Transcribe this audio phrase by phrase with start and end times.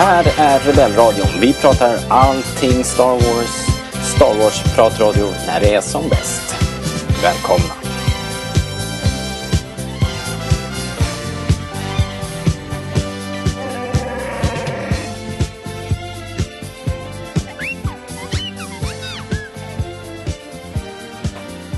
[0.00, 1.40] här är Rebellradion.
[1.40, 3.66] Vi pratar allting Star Wars.
[4.16, 6.56] Star Wars-pratradio när det är som bäst.
[7.22, 7.74] Välkomna!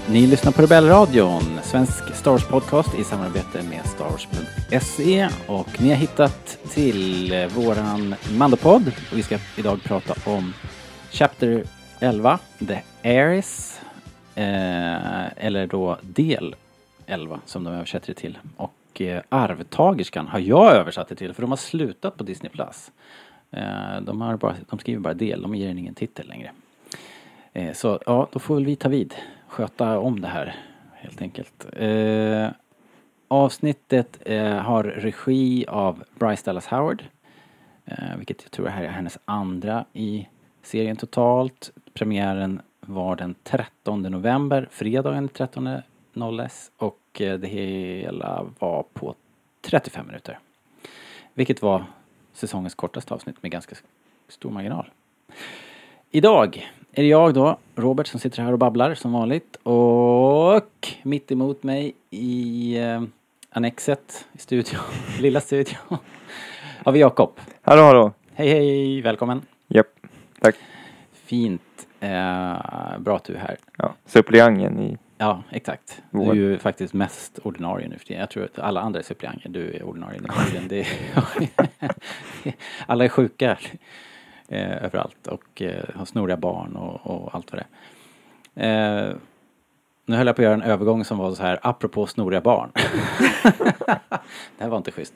[0.08, 6.58] Ni lyssnar på Rebellradion, svensk Star Wars-podcast i samarbete med starwars.se och ni har hittat
[6.70, 10.52] till våran Mandopodd och vi ska idag prata om
[11.10, 11.64] Chapter
[12.00, 13.80] 11, The Ares,
[14.34, 16.54] eh, eller då del
[17.06, 18.38] 11 som de översätter det till.
[18.56, 22.50] Och eh, Arvtagerskan har jag översatt det till för de har slutat på Disney+.
[22.50, 22.92] Plus.
[23.50, 26.50] Eh, de, har bara, de skriver bara del, de ger den ingen titel längre.
[27.52, 29.14] Eh, så ja, då får väl vi ta vid,
[29.48, 30.56] sköta om det här
[31.02, 31.66] helt enkelt.
[31.72, 32.48] Eh,
[33.28, 37.04] avsnittet eh, har regi av Bryce Dallas Howard.
[37.84, 40.28] Eh, vilket jag tror är hennes andra i
[40.62, 41.70] serien totalt.
[41.94, 46.70] Premiären var den 13 november, fredagen 13 nolles.
[46.76, 49.14] och eh, det hela var på
[49.60, 50.38] 35 minuter.
[51.34, 51.84] Vilket var
[52.32, 53.76] säsongens kortaste avsnitt med ganska
[54.28, 54.90] stor marginal.
[56.10, 59.56] Idag är det jag då, Robert, som sitter här och babblar som vanligt.
[59.56, 63.02] Och mitt emot mig i eh,
[63.50, 64.80] annexet i studion,
[65.20, 65.78] lilla studion,
[66.84, 67.30] har vi Jakob.
[67.62, 68.12] Hallå hallå!
[68.34, 69.42] Hej hej, välkommen!
[69.68, 69.86] Japp,
[70.40, 70.54] tack.
[71.12, 73.56] Fint, eh, bra att du är här.
[73.78, 74.98] Ja, suppleanten i...
[75.18, 76.02] Ja, exakt.
[76.10, 78.20] Du är ju faktiskt mest ordinarie nu för tiden.
[78.20, 80.68] Jag tror att alla andra är suppleanter, du är ordinarie nu för tiden.
[80.68, 80.86] Det är
[82.86, 83.58] alla är sjuka
[84.48, 87.66] eh, överallt och eh, har snoriga barn och, och allt vad det
[88.54, 89.08] är.
[89.08, 89.14] Eh,
[90.06, 92.70] nu höll jag på att göra en övergång som var så här, apropå snoriga barn.
[94.58, 95.14] det här var inte schysst.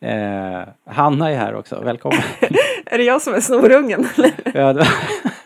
[0.00, 2.22] Eh, Hanna är här också, välkommen.
[2.86, 4.08] är det jag som är snorungen?
[4.54, 4.88] ja, var,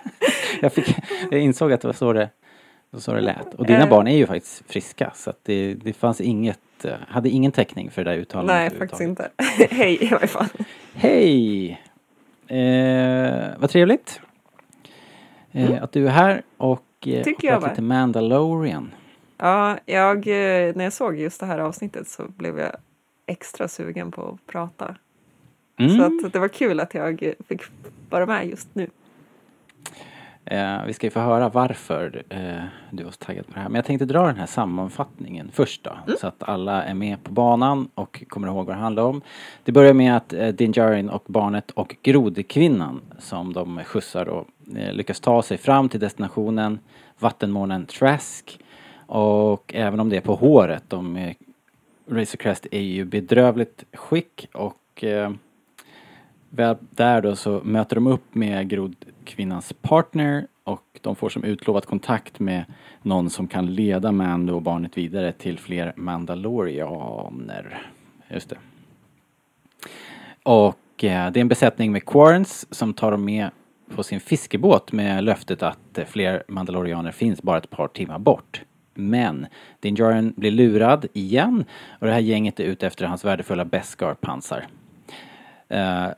[0.60, 0.96] jag, fick,
[1.30, 2.28] jag insåg att det var så det,
[2.98, 3.54] så det lät.
[3.54, 3.88] Och dina eh.
[3.88, 7.90] barn är ju faktiskt friska så att det, det fanns inget, eh, hade ingen täckning
[7.90, 8.56] för det där uttalandet.
[8.56, 9.30] Nej, faktiskt inte.
[9.70, 10.48] Hej i varje fall.
[10.94, 11.80] Hej!
[12.48, 14.20] Eh, vad trevligt
[15.52, 15.84] eh, mm.
[15.84, 18.90] att du är här och, eh, Tycker och lite Mandalorian.
[19.36, 22.76] Ja, jag, eh, när jag såg just det här avsnittet så blev jag
[23.26, 24.96] extra sugen på att prata.
[25.76, 25.96] Mm.
[25.96, 27.62] Så att det var kul att jag fick
[28.10, 28.90] vara med just nu.
[30.46, 33.68] Eh, vi ska ju få höra varför eh, du var så taggad på det här.
[33.68, 35.90] Men jag tänkte dra den här sammanfattningen först då.
[36.06, 36.18] Mm.
[36.20, 39.22] Så att alla är med på banan och kommer ihåg vad det handlar om.
[39.64, 44.46] Det börjar med att eh, Din Djarin och barnet och grodkvinnan som de skjutsar och
[44.76, 46.78] eh, lyckas ta sig fram till destinationen
[47.18, 48.58] vattenmånen Trask.
[49.06, 51.34] Och även om det är på håret, de eh,
[52.08, 55.30] Razor Crest är ju bedrövligt skick och eh,
[56.50, 58.68] väl där då så möter de upp med
[59.24, 62.64] kvinnans partner och de får som utlovat kontakt med
[63.02, 67.82] någon som kan leda Mando och barnet vidare till fler Mandalorianer.
[68.28, 68.56] Just det.
[70.42, 73.50] Och eh, det är en besättning med Quarrens som tar dem med
[73.94, 78.62] på sin fiskebåt med löftet att eh, fler Mandalorianer finns bara ett par timmar bort.
[78.94, 79.46] Men
[79.80, 84.66] Din Djarin blir lurad igen och det här gänget är ute efter hans värdefulla Beskar-pansar.
[85.72, 86.08] Uh,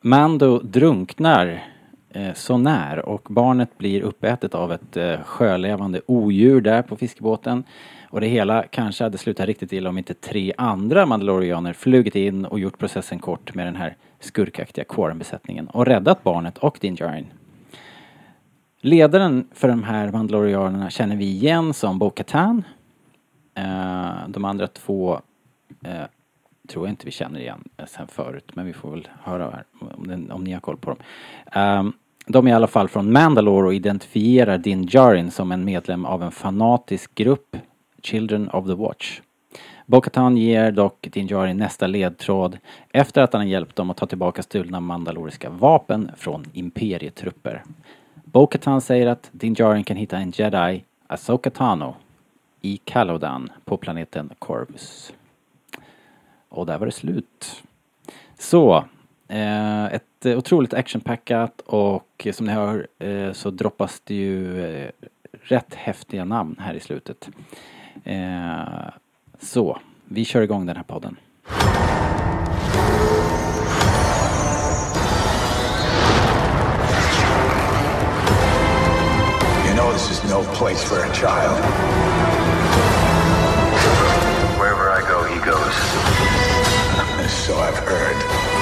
[0.00, 1.71] Mando drunknar
[2.14, 7.64] Eh, så när och barnet blir uppätet av ett eh, sjölevande odjur där på fiskebåten.
[8.10, 12.44] Och det hela kanske hade slutat riktigt illa om inte tre andra mandalorianer flugit in
[12.44, 17.26] och gjort processen kort med den här skurkaktiga Quarren-besättningen och räddat barnet och Din Djarin.
[18.80, 22.64] Ledaren för de här mandalorianerna känner vi igen som Bo-Katan.
[23.54, 25.20] Eh, de andra två
[25.84, 26.02] eh,
[26.68, 30.06] tror jag inte vi känner igen sen förut, men vi får väl höra här om,
[30.06, 30.98] den, om ni har koll på dem.
[31.78, 31.92] Um,
[32.26, 36.22] de är i alla fall från Mandalore och identifierar Din Djarin som en medlem av
[36.22, 37.56] en fanatisk grupp,
[38.02, 39.20] Children of the Watch.
[39.86, 42.58] Bokatan ger dock Din Djarin nästa ledtråd
[42.92, 47.62] efter att han har hjälpt dem att ta tillbaka stulna mandaloriska vapen från imperietrupper.
[48.24, 51.94] Bokatan säger att Din Djarin kan hitta en jedi, Asoka Tano,
[52.60, 55.12] i Calodan på planeten Corvus.
[56.52, 57.62] Och där var det slut.
[58.38, 58.84] Så,
[59.28, 64.90] eh, ett eh, otroligt actionpackat och som ni hör eh, så droppas det ju eh,
[65.32, 67.28] rätt häftiga namn här i slutet.
[68.04, 68.88] Eh,
[69.40, 71.16] så, vi kör igång den här podden.
[79.66, 81.58] You know this is no place for a child.
[84.58, 86.31] Wherever I go, he goes.
[87.42, 88.61] So I've heard.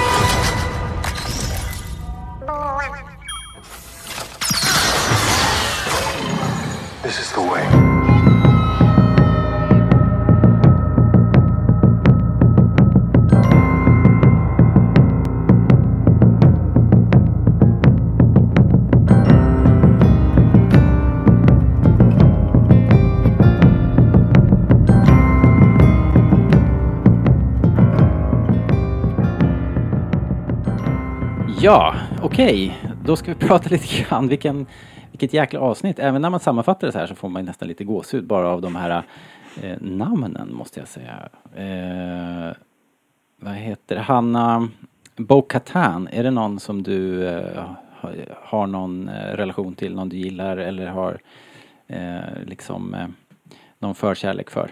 [32.31, 32.77] Okej.
[33.05, 34.27] Då ska vi prata lite grann.
[34.27, 34.65] Vilken,
[35.11, 35.99] vilket jäkla avsnitt.
[35.99, 38.61] Även när man sammanfattar det så här så får man nästan lite gåshud bara av
[38.61, 39.03] de här
[39.61, 41.29] eh, namnen måste jag säga.
[41.55, 42.55] Eh,
[43.39, 44.01] vad heter det?
[44.01, 44.69] Hanna
[45.15, 47.65] Bo Katan, är det någon som du eh,
[48.41, 51.19] har, någon eh, relation till, någon du gillar eller har
[51.87, 53.07] eh, liksom eh,
[53.79, 54.71] någon förkärlek för?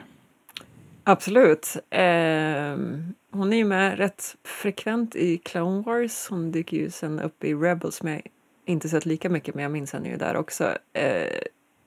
[1.10, 1.78] Absolut.
[1.90, 6.28] Ehm, hon är ju med rätt frekvent i Clone Wars.
[6.30, 8.22] Hon dyker ju sen upp i Rebels jag
[8.66, 10.78] inte sett lika mycket men jag minns henne ju där också.
[10.94, 11.40] Eh,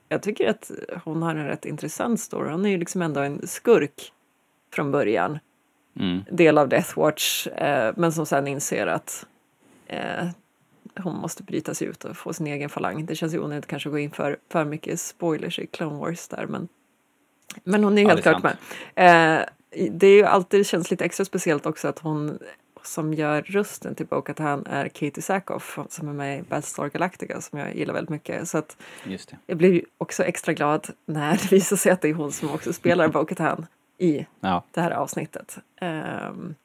[0.09, 0.71] jag tycker att
[1.03, 2.51] hon har en rätt intressant story.
[2.51, 4.13] Hon är ju liksom ändå en skurk
[4.73, 5.39] från början.
[5.99, 6.23] Mm.
[6.31, 9.25] Del av Death Watch eh, men som sen inser att
[9.87, 10.27] eh,
[11.03, 13.05] hon måste bryta sig ut och få sin egen falang.
[13.05, 16.27] Det känns ju onödigt kanske att gå in för, för mycket spoilers i Clone Wars
[16.27, 16.67] där men
[17.63, 18.55] men hon är Ja, helt är klart med.
[19.39, 19.45] Eh,
[19.91, 22.39] det är ju alltid känns lite extra speciellt också att hon
[22.83, 27.59] som gör rösten till Bo-Katan är Katie Sackhoff som är med i Battlestar Galactica som
[27.59, 28.47] jag gillar väldigt mycket.
[28.47, 28.77] Så att
[29.47, 32.73] jag blir också extra glad när det visar sig att det är hon som också
[32.73, 33.65] spelar Bo-Katan
[33.97, 34.63] i Ja.
[34.71, 35.57] det här avsnittet.
[35.81, 36.55] Ehm,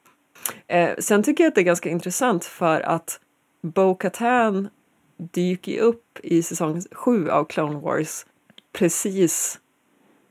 [0.67, 3.21] eh, sen tycker jag att det är ganska intressant för att
[3.63, 4.69] Bo-Katan
[5.17, 8.27] dyker upp i säsong sju av Clone Wars
[8.73, 9.59] precis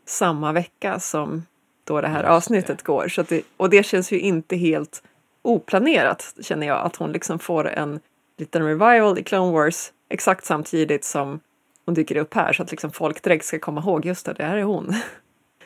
[0.07, 1.45] samma vecka som
[1.83, 3.07] då det här avsnittet går.
[3.07, 5.03] Så det, och det känns ju inte helt
[5.41, 7.99] oplanerat känner jag att hon liksom får en
[8.37, 11.39] liten revival i Clone Wars exakt samtidigt som
[11.85, 14.43] hon dyker upp här så att liksom folk direkt ska komma ihåg just det, det
[14.43, 14.95] här är hon.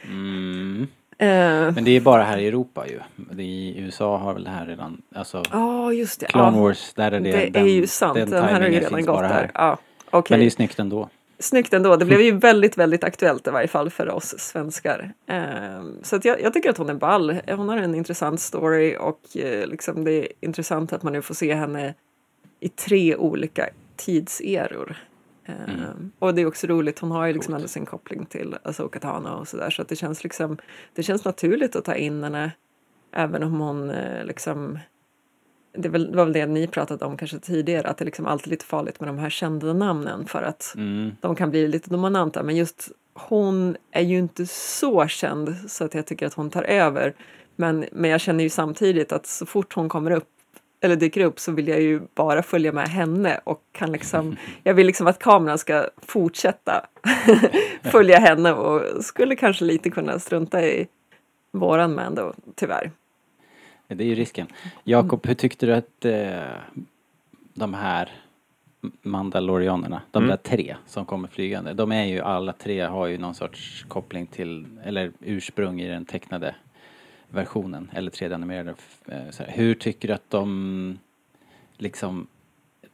[0.04, 0.88] Mm.
[1.18, 3.00] Eh, Men det är bara här i Europa ju.
[3.16, 6.26] Det I USA har väl det här redan, alltså Ja, just det.
[6.26, 6.64] Clone ja.
[6.64, 8.16] Wars, där är det, Det den, är ju sant.
[8.16, 9.52] Den, här har ju redan gått där.
[9.54, 9.78] Ja,
[10.10, 10.34] okej.
[10.34, 11.10] Men det är snyggt ändå.
[11.42, 11.96] Snyggt ändå.
[11.96, 15.14] Det blev ju väldigt, väldigt aktuellt i varje fall för oss svenskar.
[15.28, 17.40] Ehm, så att jag, jag tycker att hon är ball.
[17.48, 21.34] Hon har en intressant story och eh, liksom det är intressant att man nu får
[21.36, 21.94] se henne
[22.60, 24.96] i tre olika tidseror.
[25.46, 29.00] Ehm, Och det är också roligt, hon har ju liksom ändå sin koppling till Asoka
[29.00, 30.58] Tano och sådär så att det känns liksom
[30.96, 32.52] det känns naturligt att ta in henne
[33.14, 34.80] även om hon eh, liksom
[35.74, 38.06] det, är väl, det var väl det ni pratade om kanske tidigare, att det är
[38.06, 41.12] liksom alltid lite farligt med de här kända namnen för att Mm.
[41.22, 42.44] de kan bli lite dominanta.
[42.44, 46.64] Men just hon är ju inte så känd så att jag tycker att hon tar
[46.64, 47.14] över.
[47.56, 50.28] Men, men jag känner ju samtidigt att så fort hon kommer upp
[50.84, 54.74] eller dyker upp så vill jag ju bara följa med henne och kan liksom, jag
[54.74, 56.86] vill liksom att kameran ska fortsätta
[57.84, 60.88] följa henne och skulle kanske lite kunna strunta i
[61.52, 62.92] våran Mando, tyvärr.
[63.96, 64.48] Det är ju risken.
[64.84, 66.58] Jakob, hur tyckte du att eh,
[67.54, 68.10] de här
[69.02, 70.30] Mandalorianerna, de Mm.
[70.30, 74.28] där tre som kommer flygande, de är ju alla tre har ju någon sorts koppling
[74.28, 76.56] till, eller ursprung i den tecknade
[77.30, 78.74] versionen, eller 3D-animerade.
[79.08, 79.46] eh.
[79.48, 81.00] Hur tycker du att de
[81.78, 82.28] liksom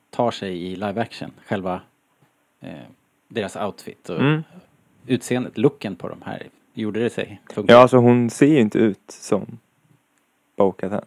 [0.09, 1.81] tar sig i live action, själva
[2.59, 2.71] eh,
[3.27, 4.43] deras outfit och Mm.
[5.07, 7.41] utseendet, looken på de här, gjorde det sig?
[7.53, 9.57] Funkar Ja, alltså hon ser ju inte ut som
[10.57, 11.01] Bo-Katan.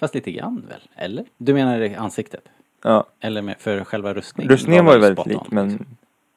[0.00, 1.24] Fast lite grann väl, eller?
[1.38, 2.48] Du menar i ansiktet?
[2.82, 4.52] Ja, Eller med, för själva rustningen?
[4.52, 5.86] rustningen var ju väl väldigt lik men liksom.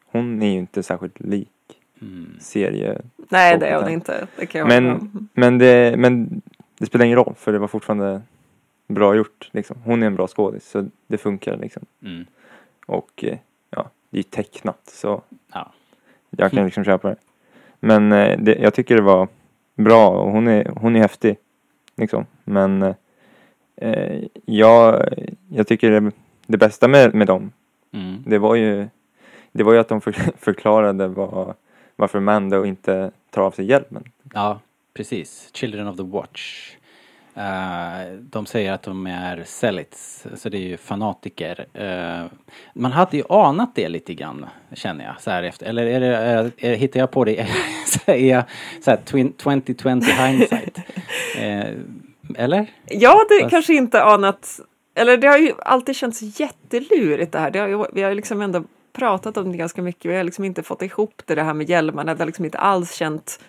[0.06, 1.50] hon är ju inte särskilt lik
[2.02, 2.38] Mm.
[2.40, 3.02] serie.
[3.30, 4.28] Nej, det är hon inte.
[4.38, 5.30] Det kan jag Men, om.
[5.34, 6.42] men, det, men
[6.78, 8.22] det spelar ingen roll för det var fortfarande
[8.88, 9.50] bra gjort.
[9.52, 9.78] Liksom.
[9.86, 11.86] Hon är en bra skådis så det funkar liksom.
[12.04, 12.26] Mm.
[12.86, 13.38] Och eh,
[13.70, 15.22] ja, det är ju tecknat så
[15.54, 15.72] Ja.
[16.30, 17.16] jag kan liksom köpa det.
[17.80, 19.28] Men eh, det, jag tycker det var
[19.76, 21.38] bra och hon är, hon är häftig.
[21.98, 22.26] Liksom.
[22.50, 22.96] Men
[23.76, 25.06] eh, jag,
[25.50, 26.12] jag tycker det,
[26.48, 27.52] det bästa med, med dem
[27.94, 28.24] Mm.
[28.28, 28.88] det var ju
[29.52, 31.54] det var ju att de för, förklarade vad,
[31.96, 34.04] varför Mando inte tar av sig hjälmen.
[34.34, 34.60] ja,
[34.94, 35.50] precis.
[35.54, 36.72] Children of the Watch.
[37.36, 41.66] Eh, de säger att de är zealots, så det är ju fanatiker.
[41.74, 42.26] Eh,
[42.74, 45.66] man hade ju anat det lite grann, känner jag, så här efter.
[45.66, 47.48] Eller är det, är, är, hittar jag på det?
[47.86, 48.44] så är jag
[48.82, 50.78] så här twin- 2020 hindsight?
[51.40, 51.66] Eh,
[52.38, 52.72] eller?
[52.86, 54.60] Ja, det Fast- kanske inte anat.
[54.96, 57.52] Eller det har ju alltid känts jättelurigt det här.
[57.52, 60.12] Det har ju, vi har ju liksom ändå pratat om det ganska mycket.
[60.12, 62.14] Vi har liksom inte fått ihop det, det här med hjälmarna.
[62.14, 63.40] Det har liksom inte alls känt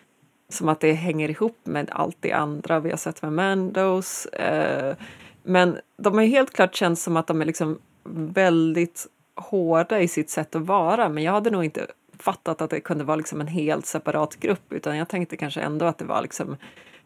[0.49, 4.27] som att det hänger ihop med allt det andra vi har sett med Mandos.
[4.27, 4.97] Eh,
[5.43, 9.07] men de har ju helt klart känts som att de är liksom väldigt
[9.37, 11.09] hårda i sitt sätt att vara.
[11.09, 11.87] Men jag hade nog inte
[12.19, 15.87] fattat att det kunde vara liksom en helt separat grupp utan jag tänkte kanske ändå
[15.87, 16.57] att det var liksom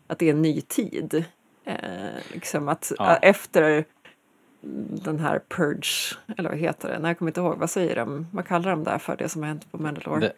[0.07, 1.25] att det är en ny tid.
[1.64, 1.75] Eh,
[2.33, 3.11] liksom att Ja.
[3.12, 3.85] eh, efter
[5.04, 6.99] den här purge, eller vad heter det?
[6.99, 7.59] Nej, jag kommer inte ihåg.
[7.59, 8.26] Vad säger de?
[8.33, 10.21] Vad kallar de det för det som har hänt på Mandalore?
[10.21, 10.33] Det-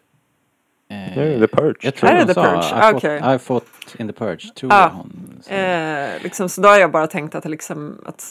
[0.89, 1.77] Eh, The Purge.
[1.81, 2.71] Jag tror Är det hon The sa, Purge?
[2.75, 3.35] Ah, fought, okej.
[3.35, 5.51] I fought in the purge, tror Ah, jag hon sa.
[5.53, 8.25] Eh, liksom, så då har jag bara tänkt att, liksom, att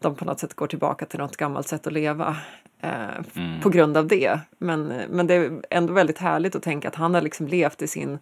[0.00, 2.36] de på något sätt går tillbaka till något gammalt sätt att leva
[2.80, 2.90] eh,
[3.36, 3.60] Mm.
[3.60, 4.40] på grund av det.
[4.58, 7.86] Men, men det är ändå väldigt härligt att tänka att han har liksom levt i
[7.88, 8.18] sin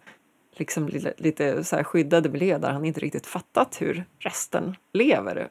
[0.59, 5.47] liksom, lite, så skyddade miljö där han inte riktigt fattat hur resten lever.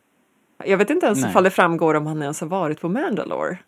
[0.65, 3.59] Jag vet inte ens ifall det framgår om han ens har varit på Mandalore.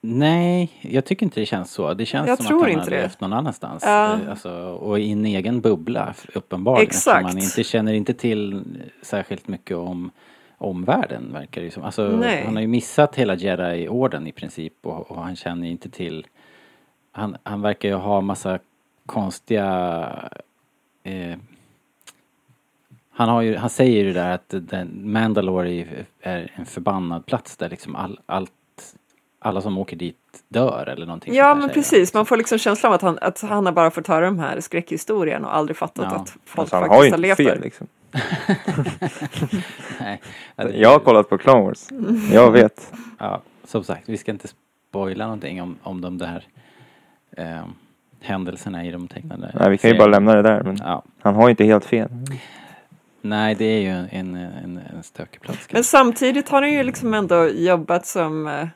[0.00, 1.94] Nej, jag tycker inte det känns så.
[1.94, 3.82] Det känns Jag som att han inte har levt någon annanstans.
[3.86, 4.14] Ja.
[4.14, 6.86] Eh, Alltså, och i en egen bubbla, uppenbarligen.
[6.88, 7.22] Exakt.
[7.22, 8.64] Man inte känner inte till
[9.02, 10.10] särskilt mycket om
[10.58, 11.82] omvärlden, verkar det som.
[11.82, 12.42] Alltså, Nej.
[12.44, 16.26] han har ju missat hela Jedi-orden i princip och, och han känner inte till...
[17.12, 18.58] Han, han verkar ju ha massa
[19.08, 20.08] konstiga...
[21.02, 21.36] Eh,
[23.10, 25.86] han, har ju, han säger ju där att den, Mandalore
[26.20, 28.52] är, en förbannad plats där liksom all, allt,
[29.38, 30.16] alla som åker dit
[30.48, 32.14] dör eller någonting Ja, men precis.
[32.14, 34.60] Man får liksom känslan av att han, att han har bara fått höra de här
[34.60, 36.16] skräckhistorierna och aldrig fattat Ja.
[36.16, 37.86] att folk Alltså, faktiskt har levt fel liksom.
[40.00, 40.20] Nej.
[40.74, 41.88] Jag har kollat på Clone Wars.
[42.32, 42.92] Jag vet.
[43.18, 44.48] Ja, som sagt, vi ska inte
[44.88, 46.46] spoila någonting om, om de där
[47.36, 47.64] eh,
[48.20, 50.62] händelserna i de tecknade Nej, vi kan ju bara lämna det där.
[50.62, 52.08] Men Ja, han har ju inte helt fel.
[53.20, 55.68] nej det är ju en, en, en stökig plats.
[55.72, 58.66] Men samtidigt har han ju liksom ändå jobbat som eh,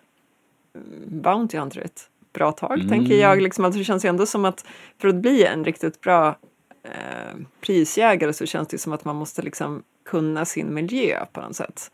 [1.06, 2.88] Bounty Hunter ett bra tag, Mm.
[2.88, 3.42] tänker jag.
[3.42, 4.64] Liksom, alltså det känns ju ändå som att
[5.00, 6.28] för att bli en riktigt bra
[6.84, 11.56] eh, prisjägare så känns det som att man måste liksom kunna sin miljö på något
[11.56, 11.90] sätt.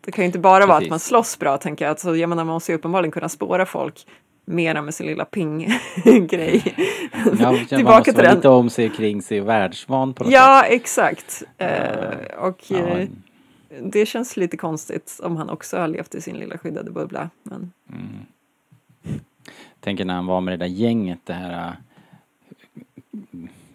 [0.00, 0.90] Det kan ju inte bara vara att Precis.
[0.90, 1.90] man slåss bra, tänker jag.
[1.90, 4.06] Alltså, jag menar, man måste ju uppenbarligen kunna spåra folk
[4.48, 6.74] mera med sin lilla ping-grej.
[7.14, 8.34] Ja, man måste Tillbaka till den.
[8.34, 11.42] lite om sig kring sig och världsvan på något Ja, exakt.
[11.58, 11.68] Eh,
[12.38, 12.78] och sätt.
[12.78, 13.08] Ja, eh,
[13.82, 17.30] det känns lite konstigt om han också har levt i sin lilla skyddade bubbla.
[17.42, 18.08] Men mm.
[19.80, 21.76] Tänker när han var med det där gänget, det här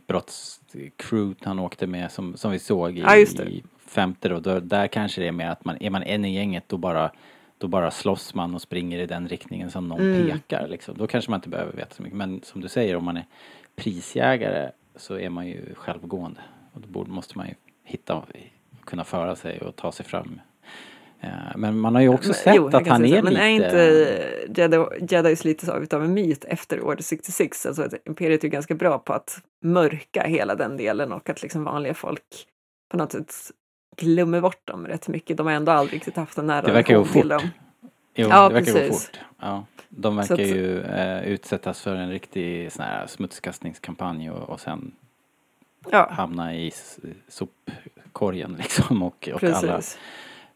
[0.08, 4.60] brottscrewet han åkte med som, som vi såg i, Ja, i femte då, då.
[4.60, 7.12] Där kanske det är mer att man, är man en i gänget då bara
[7.58, 10.32] då bara slåss man och springer i den riktningen som någon Mm.
[10.32, 10.98] pekar liksom.
[10.98, 12.18] Då kanske man inte behöver veta så mycket.
[12.18, 13.26] Men som du säger, om man är
[13.76, 16.42] prisjägare så är man ju självgående.
[16.74, 18.24] Och då borde, måste man ju hitta och
[18.86, 20.42] kunna föra sig och ta sig fram.
[21.20, 23.24] Eh, Men man har ju också Men- sett jo, att han är så.
[23.24, 23.42] Men lite...
[23.46, 27.66] är inte Jedi, Jedis lite så utav en myt efter Order 66?
[27.66, 31.64] Alltså att Imperiet är ganska bra på att mörka hela den delen och att liksom
[31.64, 32.24] vanliga folk
[32.92, 33.34] på något sätt
[33.98, 35.38] glömmer bort dem rätt mycket.
[35.38, 37.42] De har ändå aldrig riktigt haft en nära Det verkar gå relation till dem.
[38.16, 39.06] Jo, Ja, det verkar gå precis.
[39.08, 39.20] fort.
[39.40, 44.60] Ja, de verkar att- ju eh, utsättas för en riktig sån här smutskastningskampanj och, och
[44.60, 44.92] sen
[45.92, 46.72] Ja, hamna i
[47.28, 49.82] sopkorgen liksom och, och alla...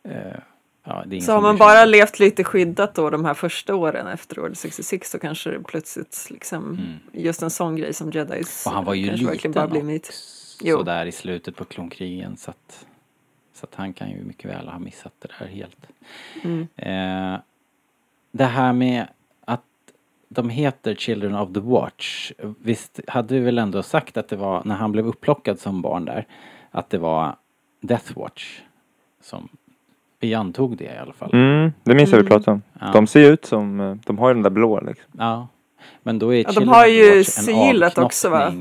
[0.04, 0.40] Eh,
[0.84, 4.40] ja, Så har man bara om- levt lite skyddat då de här första åren efter
[4.40, 7.00] Order 66 så kanske det plötsligt liksom Mm.
[7.26, 10.12] just en sån grej som Jedis Och han var ju liten bara blir myt.
[10.62, 10.78] Jo.
[10.78, 12.86] sådär i slutet på klonkrigen så att,
[13.58, 15.88] så att han kan ju mycket väl ha missat det där helt.
[16.44, 16.68] Mm.
[16.76, 17.40] Eh,
[18.32, 19.08] det här med
[19.46, 19.62] att
[20.30, 22.32] de heter Children of the Watch.
[22.60, 26.06] Visst hade vi väl ändå sagt att det var, när han blev upplockad som barn
[26.06, 26.26] där,
[26.72, 27.36] att det var
[27.82, 28.60] Death Watch
[29.22, 29.50] som
[30.20, 31.30] vi antog det i alla fall.
[31.34, 32.30] Mm, det minns jag vi Mm.
[32.30, 32.62] pratade om.
[32.80, 32.92] Ja.
[32.94, 35.12] De ser ut som, eh, de har ju den där blå liksom.
[35.18, 35.48] ja.
[36.04, 38.54] Men då är de Children har ju sigillet också, va?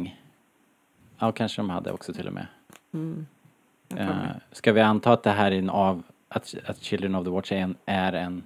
[1.19, 2.47] Ja, kanske de hade också till och med.
[2.95, 3.26] Mm.
[3.88, 4.14] Jag Eh,
[4.52, 7.52] ska vi anta att det här är en av, att, att Children of the Watch
[7.52, 8.43] är en, är en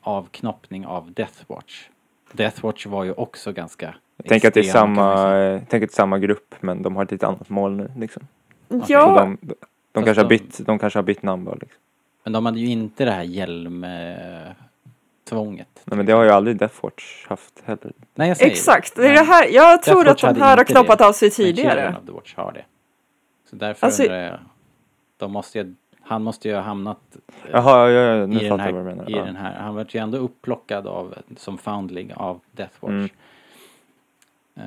[0.00, 1.88] avknoppning av Death Watch?
[2.32, 3.94] Death Watch var ju också ganska
[4.28, 7.04] Tänk att det är samma, eh, tänk att det är samma grupp men de har
[7.04, 8.22] ett lite annat mål nu liksom.
[8.68, 9.54] Så Ja, de, de,
[9.92, 11.80] de, kanske har bytt, de kanske har bytt namn bara liksom.
[12.24, 14.54] Men de hade ju inte det här hjälmtvånget.
[15.84, 17.92] Nej men det har ju aldrig Death Watch haft heller.
[18.14, 18.96] Nej, jag säger exakt.
[18.96, 19.48] Det är Men det här.
[19.48, 21.06] Jag tror Watch att de här har knoppat det.
[21.06, 21.96] av sig men Children tidigare.
[22.00, 22.64] of the Watch har det.
[23.50, 24.38] Så därför Alltså- undrar jag,
[25.24, 26.98] de måste ju, han måste ju ha hamnat
[27.44, 29.10] eh, Jaha, ja, ja, i, nu den jag vad här, du menar.
[29.10, 29.24] i Ja.
[29.24, 29.54] den här.
[29.60, 32.90] Han var ju ändå upplockad av, som foundling av Death Watch.
[32.90, 33.08] Mm.
[34.56, 34.62] Eh,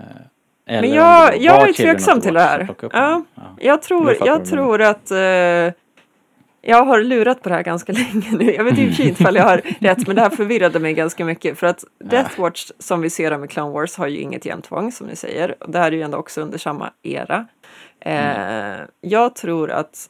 [0.66, 2.68] Men eller om jag, jag är tveksam till det här.
[2.94, 3.24] Ja,
[3.60, 5.18] jag tror, jag jag tror att eh,
[6.62, 8.54] jag har lurat på det här ganska länge nu.
[8.54, 11.58] Jag vet inte ifall jag har rätt, men det här förvirrade mig ganska mycket.
[11.60, 15.08] För att Death Watch, som vi ser med Clone Wars, har ju inget hjälmtvång, som
[15.08, 15.56] ni säger.
[15.64, 17.46] Och Det här är ju ändå också under samma era.
[18.00, 20.10] Eh, Jag tror att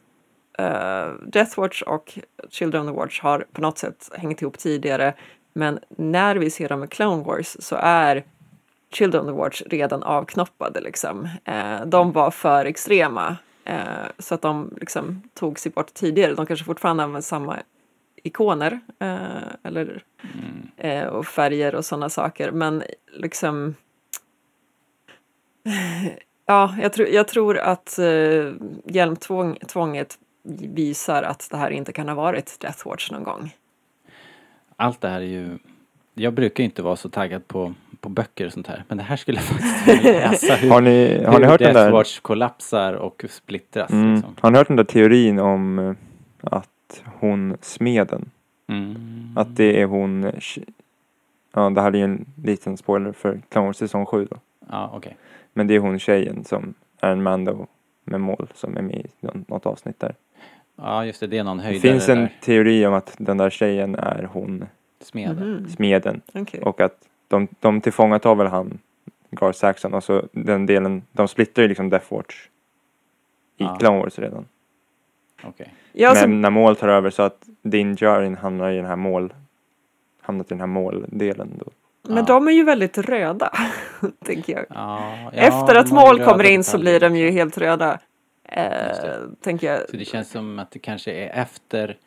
[0.62, 5.14] uh, Death Watch och Children of the Watch har på något sätt hängt ihop tidigare.
[5.54, 8.24] Men när vi ser dem med Clone Wars så är
[8.92, 11.30] Children of the Watch redan avknoppade liksom.
[11.50, 13.38] Uh, de var för extrema
[13.70, 16.34] uh, så att de liksom tog sig bort tidigare.
[16.34, 17.58] De kanske fortfarande använder samma
[18.24, 18.80] ikoner
[19.64, 20.04] eller,
[20.78, 22.84] eh, och färger och sådana saker men
[23.14, 23.76] liksom
[26.50, 28.54] Ja, jag, tror jag tror att eh,
[28.86, 30.20] hjälmtvånget
[30.62, 33.54] visar att det här inte kan ha varit Deathwatch någon gång.
[34.76, 35.58] Allt det här är ju...
[36.14, 38.84] Jag brukar inte vara så taggad på, på böcker och sånt här.
[38.88, 40.56] Men det här skulle jag faktiskt vilja läsa.
[40.56, 41.82] Hur, Har ni, har ni hur hört den där?
[41.82, 43.92] Deathwatch kollapsar och splittras.
[43.92, 44.14] Mm.
[44.16, 44.36] Liksom.
[44.40, 45.94] Har ni hört den där teorin om eh,
[46.42, 48.30] att hon, smeden,
[48.70, 49.34] Mm.
[49.36, 50.32] att det är hon,
[51.54, 54.38] ja det här är ju en liten spoiler för Clone Wars säsong 7 då.
[54.70, 55.18] Ja, okej.
[55.54, 57.68] Men det är hon tjejen som är en Mando
[58.08, 60.16] med mål som är med i nå- något avsnitt där.
[60.76, 61.28] Ja, just det.
[61.28, 62.34] Det är någon Det höjdare finns en där.
[62.42, 64.66] teori om att den där tjejen är hon,
[65.00, 65.36] Smeden.
[65.54, 66.22] Mhm, smeden.
[66.34, 66.62] okej.
[66.62, 66.98] Och att
[67.28, 68.80] de, de tillfångatar väl han,
[69.32, 72.48] Gar Saxon, och så den delen, de splittrar ju liksom Death Watch
[73.58, 73.76] i Ja.
[73.80, 74.46] Clone Wars redan.
[75.44, 75.74] Okej.
[75.94, 79.34] Ja, Men när mål tar över så att Din Djarin hamnar i den här mål,
[80.22, 81.72] hamnat i den här måldelen då.
[82.08, 82.24] Men Ja.
[82.24, 83.52] de är ju väldigt röda,
[84.26, 84.66] tänker jag.
[84.70, 88.00] Ja, ja, Efter att mål kommer in så blir de ju helt röda.
[88.44, 88.98] Eh,
[89.42, 89.90] tänker jag.
[89.90, 91.98] Så det känns som att det kanske är efter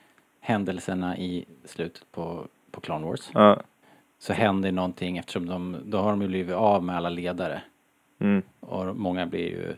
[0.40, 3.30] händelserna i slutet på, på Clone Wars.
[3.34, 3.60] Ja,
[4.18, 7.62] Så händer någonting eftersom de, då har de ju blivit av med alla ledare.
[8.20, 9.74] mm, Och många blir ju,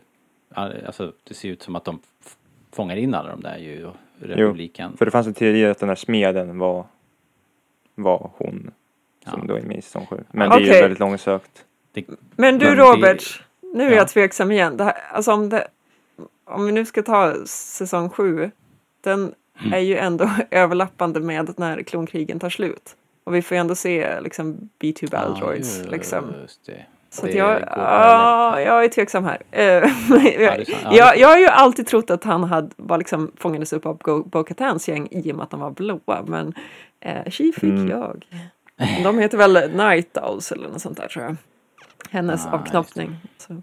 [0.53, 1.99] alltså det ser ut som att de
[2.71, 3.89] fångar in alla de där ju,
[4.19, 4.97] republiken.
[4.97, 6.85] för det fanns en teori att den här smeden var,
[7.95, 8.71] var hon
[9.29, 9.47] som Ja.
[9.47, 10.23] då är med i säsong 7.
[10.31, 11.65] Men det är ju väldigt långsökt.
[11.93, 13.95] Det, Men du Men det- Robert, nu är ja.
[13.95, 14.77] jag tveksam igen.
[14.77, 15.67] Det här, alltså om, det,
[16.45, 18.51] om vi nu ska ta säsong sju,
[19.01, 19.73] den Mm.
[19.73, 22.95] är ju ändå överlappande med när klonkrigen tar slut.
[23.23, 25.81] Och vi får ju ändå se liksom B2 Baldroids.
[25.85, 26.25] Ja, liksom.
[26.65, 26.85] det.
[27.09, 29.37] Så att det jag, ja, jag är tveksam här.
[29.51, 33.85] Eh, det jag, jag, har ju alltid trott att han hade, var liksom fångades upp
[33.85, 36.23] av Bo-Katans gäng i och med att de var blåa.
[36.27, 36.53] Men
[36.99, 37.87] eh, tji fick Mm.
[37.87, 38.25] jag.
[39.03, 41.35] De heter väl Night Owls eller något sånt där tror jag.
[42.09, 43.15] Hennes Ah, avknoppning.
[43.37, 43.53] Så.
[43.53, 43.59] Eh,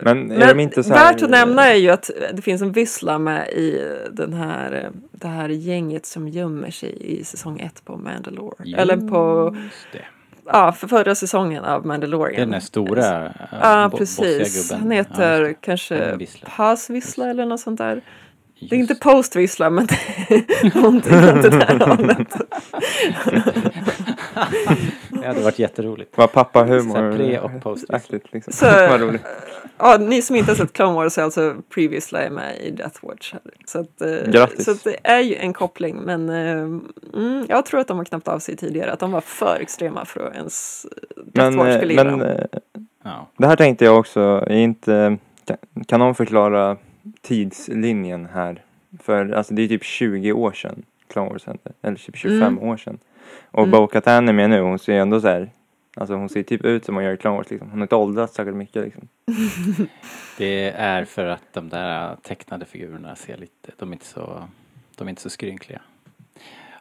[0.00, 3.80] Men är men värt att nämna är ju att det finns en vissla med i
[4.12, 8.76] den här, det här gänget som gömmer sig i säsong ett på Mandalore.
[8.80, 10.04] Eller på, Just det.
[10.44, 12.34] ja, för förra säsongen av Mandalorian.
[12.34, 14.72] Är den där stora, Ja, bo- precis.
[14.72, 15.66] Han Ja, heter just det.
[15.66, 16.18] kanske Även
[16.90, 17.30] Vissla.
[17.30, 18.02] Eller något sånt där.
[18.70, 19.94] Det är Just inte postvissla men det
[20.30, 22.28] är någonting åt det där hållet.
[25.10, 26.18] Det hade varit jätteroligt.
[26.18, 27.84] Var pappa Så här humor pre- och post.
[27.88, 28.52] aktigt liksom.
[28.52, 29.22] Så- Vad roligt.
[29.78, 33.06] Ja, ni som inte har sett Clone Wars är alltså Previously är med i Death
[33.06, 33.34] Watch.
[33.66, 34.64] Så, att, eh, Grattis.
[34.64, 36.52] så att det är ju en koppling men eh,
[37.14, 38.92] mm, jag tror att de har knappt av sig tidigare.
[38.92, 42.18] Att de var för extrema för att ens eh, Death Men, Watch skulle gilla men
[42.18, 42.38] dem.
[43.04, 43.28] Ja.
[43.36, 46.76] det här tänkte jag också, är inte, kan, kan någon förklara
[47.24, 48.62] tidslinjen här?
[49.02, 52.58] För alltså det är typ 20 år sedan Clone Wars hände, eller typ 25 Mm.
[52.58, 52.98] år sedan.
[53.50, 53.70] Och Mm.
[53.70, 55.50] Bo-Katan är med nu, hon ser ju ändå så här,
[55.96, 57.70] alltså hon ser typ ut som hon gör i Clone Wars liksom.
[57.70, 59.08] Hon har inte åldrats särskilt mycket liksom.
[60.38, 64.48] Det är för att de där tecknade figurerna ser lite, de är inte så,
[64.96, 65.80] de är inte så skrynkliga.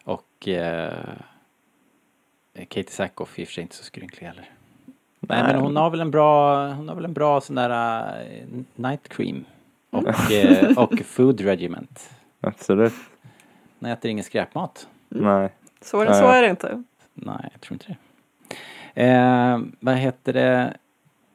[0.03, 0.93] Och eh,
[2.59, 4.49] Katie Sackhoff är i och för sig inte så skrynklig heller.
[5.19, 8.45] Nej men hon har väl en bra, hon har väl en bra sån där eh,
[8.75, 9.45] night cream.
[9.93, 12.09] Och, eh, och food regiment.
[12.41, 12.93] Absolut.
[13.79, 14.87] Hon äter ingen skräpmat.
[15.09, 15.49] Nej.
[15.81, 16.35] Så, ja, så ja.
[16.35, 16.83] är det inte.
[17.13, 17.97] Nej, jag tror inte det.
[19.03, 20.77] Eh, vad heter det?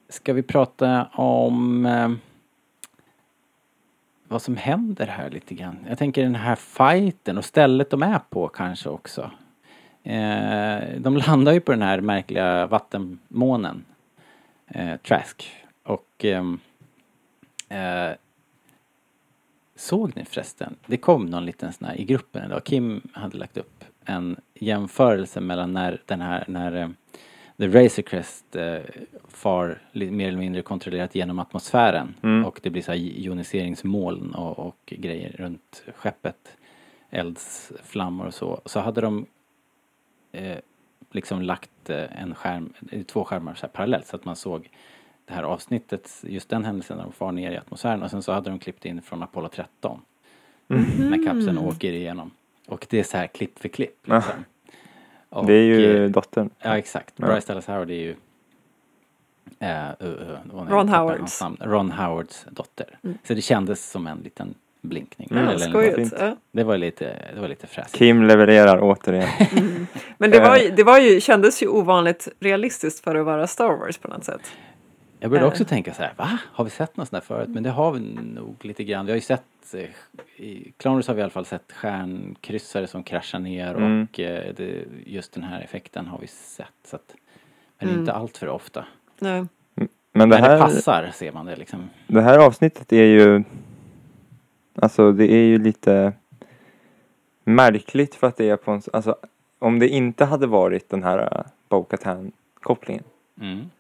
[0.08, 2.10] Ska vi prata om eh,
[4.28, 5.78] vad som händer här lite grann?
[5.88, 9.30] Jag tänker den här fighten och stället de är på kanske också.
[10.02, 13.84] Eh, de landar ju på den här märkliga vattenmånen,
[14.66, 15.50] eh, Trask.
[15.82, 16.60] Och ehm,
[17.68, 18.10] eh,
[19.78, 20.76] Såg ni förresten?
[20.86, 22.64] Det kom någon liten sån här i gruppen idag.
[22.64, 26.88] Kim hade lagt upp en jämförelse mellan när den här, när eh,
[27.56, 28.78] The Razor Crest eh,
[29.28, 32.44] far mer eller mindre kontrollerat genom atmosfären Mm.
[32.44, 36.56] och det blir så här ioniseringsmoln och, och grejer runt skeppet.
[37.10, 38.60] Eldsflammor och så.
[38.64, 39.26] Så hade de
[40.32, 40.58] eh,
[41.10, 42.72] liksom lagt eh, en skärm,
[43.06, 44.70] två skärmar så parallellt så att man såg
[45.28, 48.32] det här avsnittet, just den händelsen när de far ner i atmosfären och sen så
[48.32, 50.00] hade de klippt in från Apollo 13
[50.66, 52.30] när kapseln åker igenom.
[52.66, 53.96] Och det är så här klipp för klipp.
[54.04, 54.16] Ja.
[54.16, 54.44] Liksom.
[55.28, 56.50] Och, Det är ju eh, dottern.
[56.58, 57.14] Ja exakt.
[57.16, 57.26] Ja.
[57.26, 58.16] Bryce Dallas Howard är ju
[59.58, 61.42] eh, uh, uh, Ron Howards.
[61.60, 62.98] Ron Howards dotter.
[63.04, 63.18] Mm.
[63.24, 65.28] Så det kändes som en liten blinkning.
[65.30, 66.14] Mm, Eller skojigt.
[66.18, 66.36] Ja.
[66.52, 67.96] Det var lite, det var lite fräsigt.
[67.96, 69.28] Kim levererar återigen.
[70.18, 73.98] Men det, var det var ju, kändes ju ovanligt realistiskt för att vara Star Wars
[73.98, 74.42] på något sätt.
[75.20, 75.52] Jag började Eh.
[75.52, 76.38] också tänka så här, va?
[76.52, 77.48] Har vi sett något sånt där förut?
[77.48, 78.00] Men det har vi
[78.35, 79.07] nog lite grann.
[79.07, 79.81] Vi har ju sett, eh,
[80.44, 84.02] i Clone Wars har vi i alla fall sett stjärnkryssare som kraschar ner Mm.
[84.12, 86.66] och eh, det, just den här effekten har vi sett.
[86.85, 87.14] Så att,
[87.78, 88.00] men Mm.
[88.00, 88.85] inte allt för ofta.
[89.18, 89.46] Nej.
[90.12, 91.90] Men det När det här, passar ser man det liksom.
[92.07, 93.44] det här avsnittet är ju
[94.81, 96.12] Alltså det är ju lite
[97.44, 99.16] märkligt för att det är på en, alltså
[99.59, 103.04] om det inte hade varit den här uh, Bo-Katan kopplingen
[103.40, 103.70] Mm.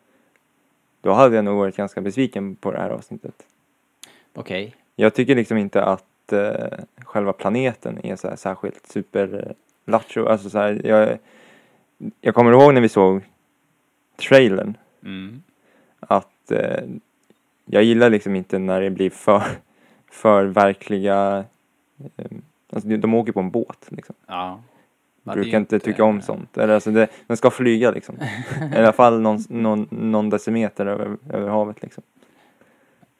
[1.08, 3.34] Då hade jag nog varit ganska besviken på det här avsnittet.
[4.34, 4.76] Okej.
[4.96, 9.54] Jag tycker liksom inte att eh, själva planeten är så här särskilt super
[9.86, 10.26] eh.
[10.28, 11.18] Alltså så här, jag,
[12.20, 13.22] jag kommer ihåg när vi såg
[14.16, 15.42] trailern Mm.
[16.00, 16.84] att eh,
[17.64, 19.42] jag gillar liksom inte när det blir för,
[20.10, 21.44] för verkliga
[22.16, 22.24] eh,
[22.70, 24.14] Alltså de- de åker på en båt liksom.
[24.26, 24.60] Ja.
[25.28, 26.58] Ja, det är Brukar inte tycka om sånt.
[26.58, 28.14] Eller alltså det, den ska flyga liksom.
[28.74, 32.02] I alla fall någon, någon, någon decimeter över, över havet liksom.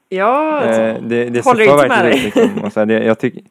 [0.09, 2.23] Ja, Eh, det det ser håller inte med ut dig.
[2.25, 2.65] liksom.
[2.65, 3.43] Och så här, det, jag, tycker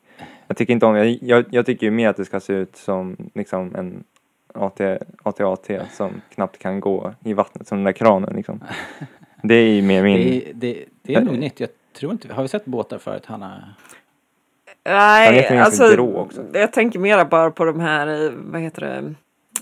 [0.47, 2.75] jag tycker inte om, jag, jag, jag tycker ju mer att det ska se ut
[2.75, 4.03] som liksom en
[4.53, 4.81] AT,
[5.23, 8.63] AT-AT som knappt kan gå i vattnet som den där kranen liksom.
[9.43, 11.59] Det är ju mer min, Det, är- det, det är nog nytt.
[11.59, 13.63] Jag tror inte, har vi sett båtar förut, Hanna?
[14.87, 16.45] Han heter nej, alltså grå också.
[16.53, 19.13] jag tänker mera bara på de här, eh, vad heter det,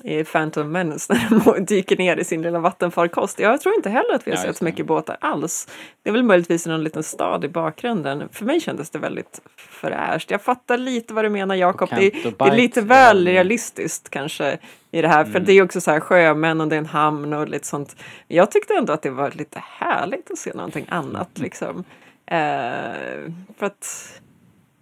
[0.04, 3.40] i Phantom Menace när de dyker ner i sin lilla vattenfarkost.
[3.40, 5.68] Jag tror inte heller att vi har sett så mycket båtar alls.
[6.04, 8.30] Det är väl möjligtvis någon liten stad i bakgrunden.
[8.32, 10.32] För mig kändes det väldigt fräscht.
[10.32, 11.90] Jag fattar lite vad du menar Jakob.
[11.90, 14.58] Det, det är lite väl realistiskt kanske
[14.92, 15.24] i det här.
[15.24, 15.46] För Mm.
[15.46, 17.96] det är också så här sjömän och det är en hamn och lite sånt.
[18.28, 21.84] Jag tyckte ändå att det var lite härligt att se någonting annat liksom.
[22.28, 24.12] Eh, för att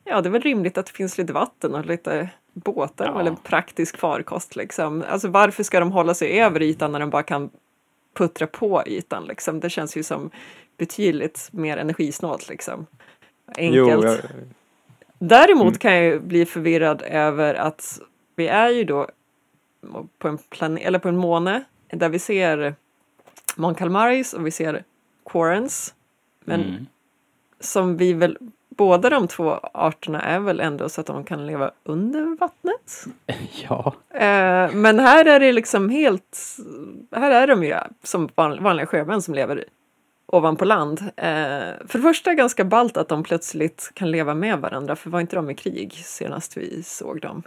[0.03, 3.19] Ja, det är väl rimligt att det finns lite vatten och lite båtar Ja.
[3.19, 5.03] eller praktisk farkost liksom.
[5.09, 7.49] Alltså varför ska de hålla sig över ytan när de bara kan
[8.13, 9.59] puttra på ytan liksom?
[9.59, 10.31] Det känns ju som
[10.77, 12.85] betydligt mer energisnålt liksom.
[13.57, 13.75] Enkelt.
[13.75, 14.19] jo, jag,
[15.19, 15.73] Däremot Mm.
[15.77, 17.99] kan jag ju bli förvirrad över att
[18.35, 19.07] vi är ju då
[20.17, 22.75] på en, plan- eller på en måne där vi ser
[23.55, 24.83] Mon Calmaris och vi ser
[25.25, 25.93] Quarrens.
[26.45, 26.85] Men Mm.
[27.59, 28.37] som vi väl,
[28.77, 33.05] båda de två arterna är väl ändå så att de kan leva under vattnet.
[33.69, 33.93] Ja.
[34.09, 36.37] Eh, men här är det liksom helt,
[37.15, 39.65] här är de ju som van, vanliga sjömän som lever
[40.25, 40.99] ovanpå land.
[41.01, 44.95] Eh, för det första är det ganska ballt att de plötsligt kan leva med varandra,
[44.95, 47.43] för var inte de i krig senast vi såg dem?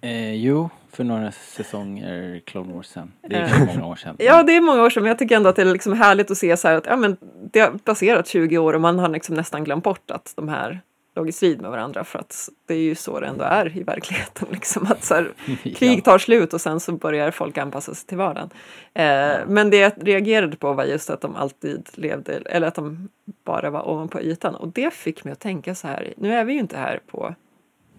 [0.00, 3.12] Eh, jo, för några säsonger Clone Wars sen.
[3.28, 3.66] Det är Eh.
[3.66, 4.16] många år sedan.
[4.18, 6.30] Ja, det är många år sedan, men jag tycker ändå att det är liksom härligt
[6.30, 7.16] att se så att ja, men
[7.52, 10.80] det har passerat 20 år och man har liksom nästan glömt bort att de här
[11.16, 13.82] låg i strid med varandra för att det är ju så det ändå är i
[13.82, 14.48] verkligheten.
[14.52, 15.32] Liksom, att så här,
[15.76, 18.50] krig tar slut och sen så börjar folk anpassa sig till vardagen.
[18.94, 23.08] Eh, Men det jag reagerade på var just att de alltid levde, eller att de
[23.44, 24.54] bara var ovanpå ytan.
[24.54, 27.34] Och det fick mig att tänka så här, nu är vi ju inte här på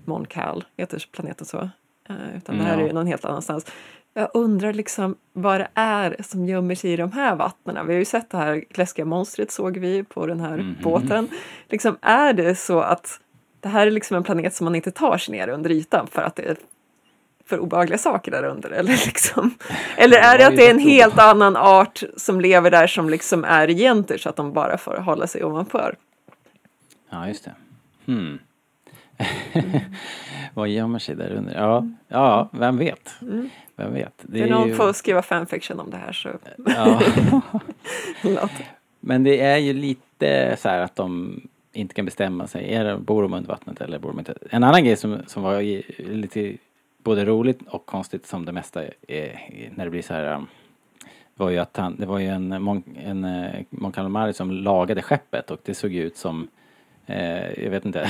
[0.06, 1.70] Mon Cal, heter planeten så?
[2.12, 3.66] Eh, Utan det här är ju någon helt annanstans.
[4.14, 7.88] Jag undrar liksom vad det är som gömmer sig i de här vattnen.
[7.88, 10.76] Vi har ju sett det här läskiga monstret såg vi på den här Mhm.
[10.84, 11.28] båten.
[11.70, 13.20] Liksom, är det så att
[13.60, 16.22] det här är liksom en planet som man inte tar sig ner under ytan för
[16.22, 16.56] att det är
[17.46, 18.70] för obehagliga saker där under?
[18.70, 19.54] Eller, liksom,
[19.98, 23.44] eller är det att det är en helt annan art som lever där som liksom
[23.44, 25.96] är regenter så att de bara får hålla sig ovanför?
[27.10, 27.52] Ja, just det.
[28.06, 28.40] Hmm.
[30.54, 31.56] Vad gömmer sig där under?
[31.56, 33.22] Ja, ja vem vet?
[33.22, 33.50] Mm.
[33.76, 34.14] Vem vet?
[34.22, 36.30] Det är någon ju- får skriva fanfiction om det här så
[36.66, 37.02] ja.
[39.00, 41.42] Men det är ju lite så här att de
[41.74, 42.74] inte kan bestämma sig.
[42.74, 44.34] Är det, bor de under vattnet eller bor de inte?
[44.50, 45.62] En annan grej som, som var
[46.16, 46.54] lite
[47.04, 50.48] både roligt och konstigt som det mesta är, när det blir så här um,
[51.36, 55.02] var ju att han, det var ju en, Mon, en eh, Mon Calamari som lagade
[55.02, 56.48] skeppet och det såg ut som
[57.58, 58.10] jag vet inte.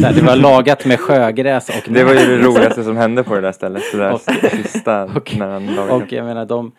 [0.14, 3.40] Det var lagat med sjögräs och det var ju det roligaste som hände på det
[3.40, 3.82] där stället.
[3.92, 4.20] Det där Och-
[4.50, 6.72] sista och- när han lagade Och jag menar de,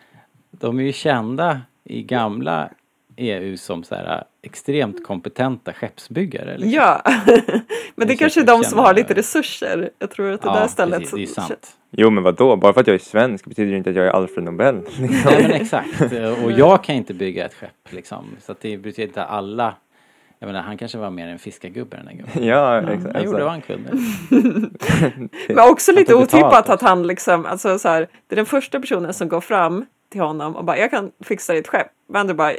[0.50, 2.70] de är ju kända i gamla
[3.16, 6.52] EU som så här extremt kompetenta skeppsbyggare.
[6.58, 6.70] Liksom.
[6.70, 7.02] Ja,
[7.94, 9.90] men det Jag kanske är de som har lite resurser.
[9.98, 10.98] Jag tror att det där stället...
[10.98, 11.68] precis, det är sant.
[11.90, 14.10] Jo men vadå, bara för att jag är svensk betyder det inte att jag är
[14.10, 14.76] Alfred Nobel.
[14.76, 15.06] Liksom.
[15.24, 16.02] Nej men exakt.
[16.44, 18.24] Och jag kan inte bygga ett skepp liksom.
[18.40, 19.74] Så att det betyder inte alla.
[20.38, 22.44] Jag menar han kanske var mer en fiskargubbe den där gubben.
[22.48, 23.14] ja, exakt.
[23.14, 23.90] Han gjorde vad han kunde.
[25.48, 29.14] Men också lite otippat att han liksom, alltså så här, det är den första personen
[29.14, 31.86] som går fram till honom och bara, jag kan fixa ditt skepp.
[32.08, 32.52] Men du bara,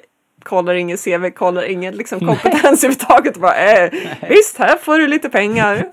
[0.43, 3.37] kollar ingen CV, kollar ingen liksom, kompetens överhuvudtaget.
[3.37, 3.91] Bara, eh,
[4.29, 5.85] visst, här får du lite pengar.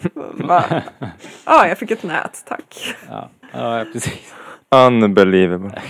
[1.44, 2.96] Ja, jag fick ett nät, tack.
[3.10, 4.34] Ja, ja precis.
[4.70, 5.82] Unbelievable.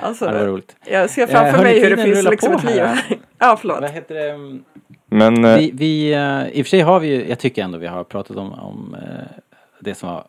[0.00, 0.76] Alltså, Ja, det var roligt.
[0.84, 3.18] jag ser Eh, framför hörni, mig hur det finns liksom ett liv här.
[3.42, 3.80] Ja, förlåt.
[3.80, 4.60] Vad heter det?
[5.06, 7.78] Men eh, Vi, vi, eh, I och för sig har vi ju, jag tycker ändå
[7.78, 9.40] vi har pratat om, om eh,
[9.80, 10.24] det som var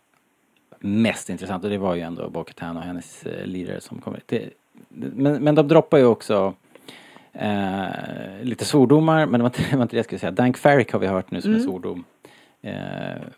[0.80, 4.20] mest intressant och det var ju ändå Bo-Katan och hennes lirare som kommer.
[4.26, 4.50] Det,
[4.90, 6.54] men, men de droppar ju också
[7.34, 7.86] eh,
[8.42, 10.32] lite svordomar, men det var inte det var inte det jag skulle säga.
[10.32, 11.68] Dank Farrick har vi hört nu som en Mm.
[11.68, 12.04] svordom.
[12.62, 12.74] Eh,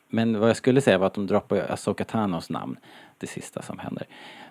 [0.10, 2.78] men vad jag skulle säga var att de droppar ju Asoka Tanos namn,
[3.18, 4.06] det sista som händer.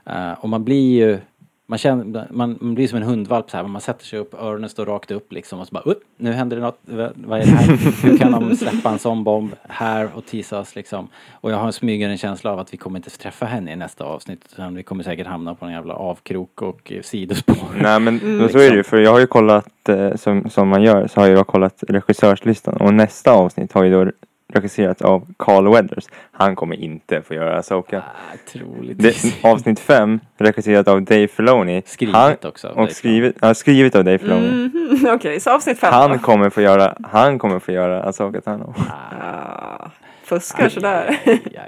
[0.07, 1.19] Eh, och man blir ju
[1.67, 4.71] man, känner, man, man blir som en hundvalp så här, man sätter sig upp, öronen
[4.71, 6.79] står rakt upp liksom och så bara upp, nu händer det något,
[7.15, 8.03] vad är det här?
[8.03, 11.09] Hur kan de släppa en sån bomb här och teasa oss liksom?
[11.41, 14.05] Och jag har en smygande känsla av att vi kommer inte träffa henne i nästa
[14.05, 17.57] avsnitt utan vi kommer säkert hamna på en jävla avkrok och sidospår.
[17.81, 18.37] nej men Mm.
[18.37, 18.83] men så är det ju.
[18.83, 22.77] För jag har ju kollat, eh, som, som man gör, så har jag kollat regissörslistan.
[22.77, 24.11] Och nästa avsnitt har ju då
[24.55, 26.05] regisserats av Carl Weathers.
[26.33, 27.99] Han kommer inte få göra Asoka.
[27.99, 29.23] Ah, troligtvis.
[29.43, 31.83] Det, avsnitt fem regisserat av Dave Filoni.
[31.87, 32.69] Skrivet han, också.
[32.69, 34.49] av Och Dave skrivet, ja, skrivet av Dave Filoni.
[34.49, 36.19] Mhm, Okej, så avsnitt fem Han då.
[36.19, 38.75] kommer få göra, han kommer få göra Asoka Tano.
[39.11, 39.91] Ah,
[40.25, 41.19] fuskar sådär.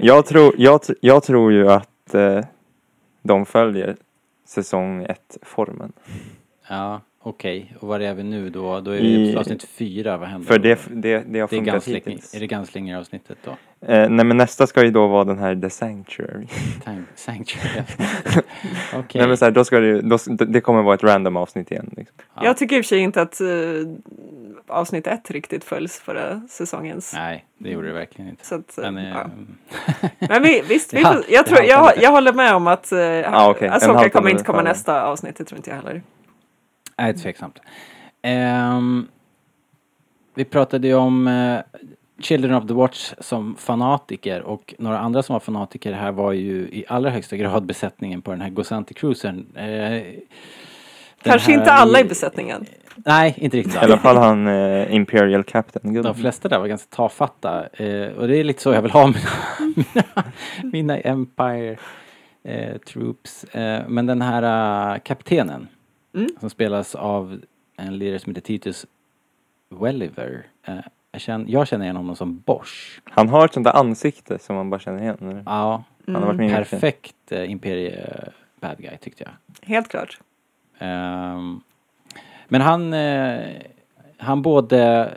[0.00, 2.40] Jag tror, jag, jag tror ju att eh,
[3.22, 3.96] de följer
[4.48, 5.92] säsong ett formen.
[6.68, 7.74] Ja, okej.
[7.80, 8.80] Och var är vi nu då?
[8.80, 10.62] Då är vi I- på avsnitt fyra, vad händer För då?
[10.62, 12.34] det, det, det har det är funkat Gunslinger, hittills.
[12.34, 13.50] är det Gunslinger-avsnittet då?
[13.86, 16.46] Eh, nej men nästa ska ju då vara den här The Sanctuary.
[16.84, 17.82] Time Sanctuary.
[18.94, 19.18] Okej.
[19.20, 21.70] Nej men så här, då ska det, ju- då, det kommer vara ett random avsnitt
[21.70, 21.90] igen.
[21.96, 22.16] Liksom.
[22.34, 22.44] Ja.
[22.44, 23.48] Jag tycker i och för sig inte att eh,
[24.68, 27.12] avsnitt ett riktigt följs förra säsongens.
[27.14, 28.46] Nej, det gjorde det verkligen inte.
[28.46, 29.30] Så att, eh, Men, eh, ja.
[30.28, 32.04] Men vi, visst, vi Ja, får, jag, det tror, haltar jag, lite.
[32.04, 33.68] jag håller med om att uh, Ja, okej.
[33.68, 36.02] En Asoka haltande kommer inte komma nästa avsnitt, det tror inte jag heller.
[36.98, 37.58] Nej, tveksamt.
[38.22, 39.08] Ehm,
[40.34, 41.58] vi pratade ju om eh,
[42.20, 46.54] Children of the Watch som fanatiker och några andra som var fanatiker här var ju
[46.56, 49.46] i allra högsta grad besättningen på den här Gosanti Cruisern.
[49.54, 52.64] Den Kanske här- inte alla i besättningen.
[52.96, 56.02] Nej, inte riktigt I alla fall han eh, Imperial Captain.
[56.02, 59.06] De flesta där var ganska tafatta eh, och det är lite så jag vill ha
[59.06, 59.18] mina,
[59.76, 60.24] mina,
[60.72, 61.76] mina Empire
[62.44, 63.44] eh, Troops.
[63.44, 65.68] Eh, men den här eh, kaptenen
[66.16, 66.28] Mm.
[66.40, 67.40] som spelas av
[67.76, 68.86] en lirare som heter Titus
[69.68, 70.46] Welliver.
[70.66, 70.76] Eh,
[71.12, 73.00] jag, känner, jag känner igen honom som Bosch.
[73.04, 75.16] Han har ett sånt där ansikte som man bara känner igen.
[75.20, 75.42] eller?
[75.46, 79.68] Ja, Han har varit med perfekt eh, imperie bad guy tyckte jag.
[79.68, 80.20] Helt klart.
[80.78, 81.60] Ehm,
[82.48, 83.62] men han, eh,
[84.16, 85.10] han både,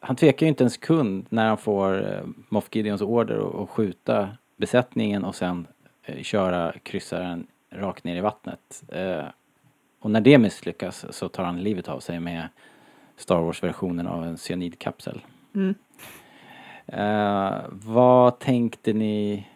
[0.00, 3.70] han tvekar ju inte en sekund när han får eh, Moff Gideons order att att
[3.70, 5.66] skjuta besättningen och sen
[6.02, 8.82] eh, köra kryssaren rakt ner i vattnet.
[10.06, 12.48] Och när det misslyckas så tar han livet av sig med
[13.16, 15.20] Star Wars-versionen av en cyanidkapsel.
[15.54, 15.74] Mm.
[16.86, 19.46] Eh, vad tänkte ni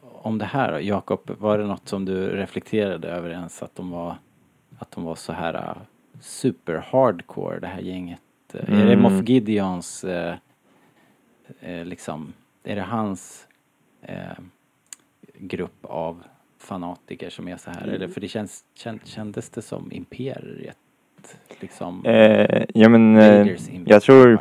[0.00, 0.78] om det här?
[0.78, 4.16] Jakob, var det något som du reflekterade över ens att de var,
[4.78, 5.76] att de var så här uh,
[6.20, 8.20] super hardcore det här gänget?
[8.52, 9.02] Eh, Är det Mm.
[9.02, 10.36] Moff Gideons eh,
[11.60, 12.32] liksom,
[12.64, 13.48] är det hans
[15.38, 16.22] grupp av
[16.62, 17.88] fanatiker som är så här?
[17.88, 20.76] Eller för det känns, känd, kändes det som imperiet?
[21.60, 24.38] Liksom, Eh, ja men eh, jag tror,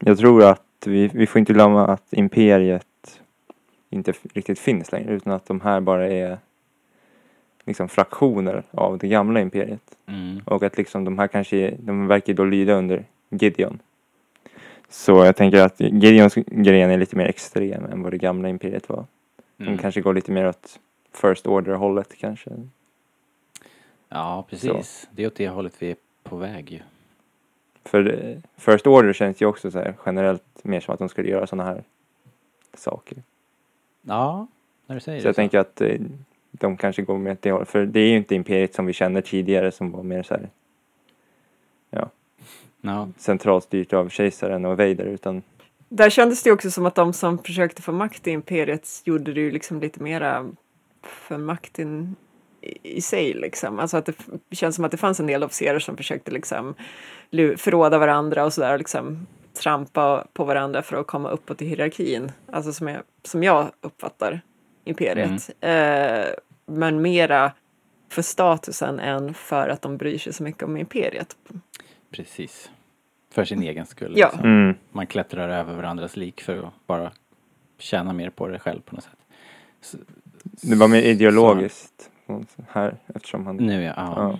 [0.00, 3.20] jag tror att vi, vi får inte glömma att Imperiet
[3.90, 6.38] inte riktigt finns längre utan att de här bara är
[7.66, 9.96] liksom fraktioner av det gamla Imperiet.
[10.06, 10.40] Mm.
[10.44, 13.78] Och att liksom de här kanske, de verkar då lyda under Gideon.
[14.88, 18.88] Så jag tänker att Gideons gren är lite mer extrem än vad det gamla Imperiet
[18.88, 19.04] var.
[19.56, 19.78] De Mm.
[19.78, 20.78] kanske går lite mer åt
[21.12, 22.50] First Order hållet kanske.
[24.08, 25.08] Ja, precis.
[25.10, 26.80] Det är åt det hållet vi är på väg ju.
[27.84, 31.28] För eh, First Order känns ju också så här generellt mer som att de skulle
[31.28, 31.82] göra sådana här
[32.74, 33.18] saker.
[34.02, 34.46] Ja,
[34.86, 36.00] när du säger Så det jag tänker att eh,
[36.50, 37.68] de kanske går åt det hållet.
[37.68, 40.48] För det är ju inte Imperiet som vi känner tidigare som var mer så här
[42.80, 45.42] Ja, centralstyrt av kejsaren och Vader utan
[45.88, 49.40] Där kändes det också som att de som försökte få makt i imperiet gjorde det
[49.40, 50.50] ju liksom lite mera
[51.02, 52.16] för makten
[52.82, 53.78] i, sig liksom.
[53.78, 56.74] Alltså att det känns som att det fanns en del officerare som försökte liksom
[57.56, 59.26] förråda varandra och sådär liksom
[59.62, 62.32] trampa på varandra för att komma uppåt i hierarkin.
[62.52, 64.40] Alltså som jag, som jag uppfattar
[64.84, 65.50] imperiet.
[65.60, 66.34] Eh,
[66.66, 67.52] men mera
[68.08, 71.36] för statusen än för att de bryr sig så mycket om imperiet.
[72.10, 72.70] precis.
[73.30, 74.12] För sin egen skull.
[74.16, 74.26] Ja.
[74.26, 74.44] Liksom.
[74.44, 77.12] mm, Man klättrar över varandras lik för att bara
[77.78, 79.18] tjäna mer på det själv på något sätt.
[80.62, 82.10] Det var mer ideologiskt
[82.68, 84.12] här eftersom han nu ja, ja.
[84.16, 84.38] Ja.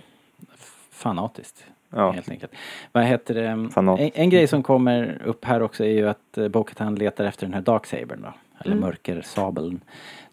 [0.91, 1.65] fanatiskt.
[1.89, 2.11] Ja.
[2.11, 2.51] Helt enkelt.
[2.91, 3.47] Vad heter det?
[3.47, 3.99] En, Fanat.
[4.13, 7.53] en grej som kommer upp här också är ju att eh, Bo-Katan letar efter den
[7.53, 8.33] här Darksabern då.
[8.59, 8.81] Eller Mm.
[8.81, 9.81] mörkersabeln.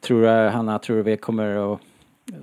[0.01, 1.81] Tror du, Hanna, tror du vi kommer att
[2.33, 2.39] eh,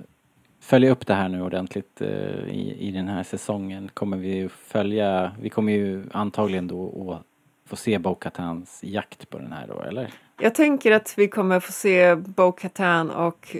[0.60, 2.08] följa upp det här nu ordentligt eh,
[2.48, 3.90] i, i den här säsongen?
[3.94, 7.26] Kommer vi följa, vi kommer ju antagligen då att
[7.66, 10.12] få se Bo-Katans jakt på den här då, eller?
[10.40, 13.56] Jag tänker att vi kommer få se Bo-Katan och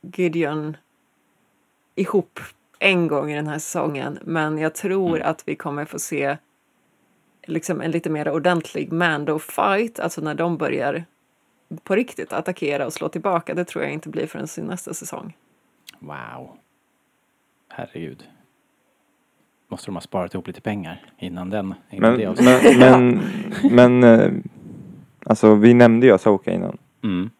[0.00, 0.76] Gideon
[1.94, 2.40] ihop
[2.78, 4.18] en gång i den här säsongen.
[4.22, 5.30] Men jag tror Mm.
[5.30, 6.36] att vi kommer få se
[7.46, 11.04] liksom en lite mer ordentlig Mando-fight, alltså när de börjar
[11.82, 13.54] på riktigt attackera och slå tillbaka.
[13.54, 15.36] Det tror jag inte blir förrän i nästa säsong.
[15.98, 16.58] Wow.
[17.68, 18.28] Herregud.
[19.68, 21.74] Måste de ha sparat ihop lite pengar innan den?
[21.90, 23.20] Innan Men, det men,
[23.70, 24.32] men, men eh,
[25.24, 26.78] alltså vi nämnde ju Asoka innan.
[27.04, 27.30] Mm.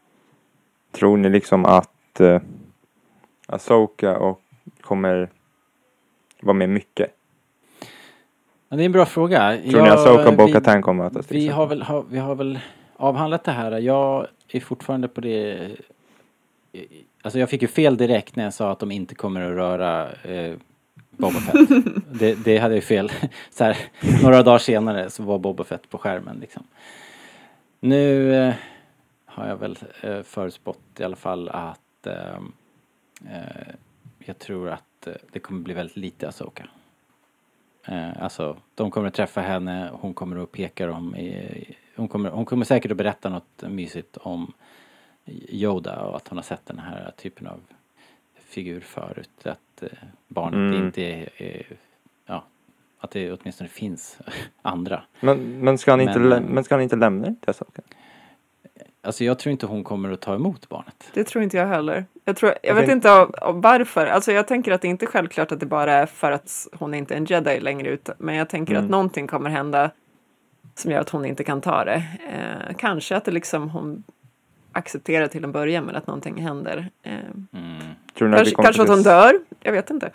[0.93, 2.41] Tror ni liksom att uh,
[3.47, 4.41] Asoka och
[4.81, 5.31] kommer
[6.41, 7.11] vara med mycket?
[8.69, 9.59] Ja, det är en bra fråga.
[9.71, 11.33] Tror ni Asoka och Bo-Katan kommer att mötas?
[11.33, 11.57] Vi exempel?
[11.57, 12.59] har, väl, har, vi har väl
[12.97, 13.79] avhandlat det här.
[13.79, 15.71] Jag är fortfarande på det...
[17.23, 20.09] Alltså jag fick ju fel direkt när jag sa att de inte kommer att röra
[20.13, 20.55] eh,
[21.11, 21.69] Boba Fett.
[22.13, 23.13] det, det hade jag fel.
[23.51, 23.77] Så här,
[24.23, 26.63] några dagar senare så var Boba Fett på skärmen liksom.
[27.81, 28.55] Nu eh,
[29.25, 32.37] har jag väl eh, förutspått i alla fall att eh,
[33.31, 33.75] eh
[34.19, 36.67] jag tror att eh, det kommer bli väldigt lite Asoka.
[37.85, 42.31] Eh, alltså, de kommer att träffa henne, hon kommer att peka dem i, hon kommer,
[42.31, 44.53] hon kommer säkert att berätta något mysigt om
[45.49, 47.61] Yoda och att hon har sett den här typen av
[48.35, 49.47] figur förut.
[49.47, 49.89] Att eh,
[50.29, 50.87] barnet Mm.
[50.87, 51.03] inte
[51.37, 51.67] är,
[52.27, 52.45] ja,
[53.01, 54.19] att det åtminstone finns
[54.63, 55.03] andra.
[55.21, 57.83] Men, men, ska han inte, Men, men ska han inte lämna det till Asoka?
[59.03, 61.11] Alltså jag tror inte hon kommer att ta emot barnet.
[61.15, 62.05] Det tror inte jag heller.
[62.25, 64.07] Jag, tror, jag Jag vet inte av, av varför.
[64.07, 66.95] Alltså jag tänker att det inte är självklart att det bara är för att hon
[66.95, 68.09] inte är en jedi längre ut.
[68.19, 68.85] Men jag tänker Mm.
[68.85, 69.91] att någonting kommer hända
[70.75, 72.03] som gör att hon inte kan ta det.
[72.33, 74.05] Eh, kanske att det liksom hon
[74.73, 76.91] accepterar till en början men att någonting händer.
[77.03, 77.13] Eh,
[77.53, 77.83] Mm.
[78.15, 79.33] Kanske kanske att hon dör.
[79.61, 80.07] Jag vet inte.
[80.07, 80.13] Eh,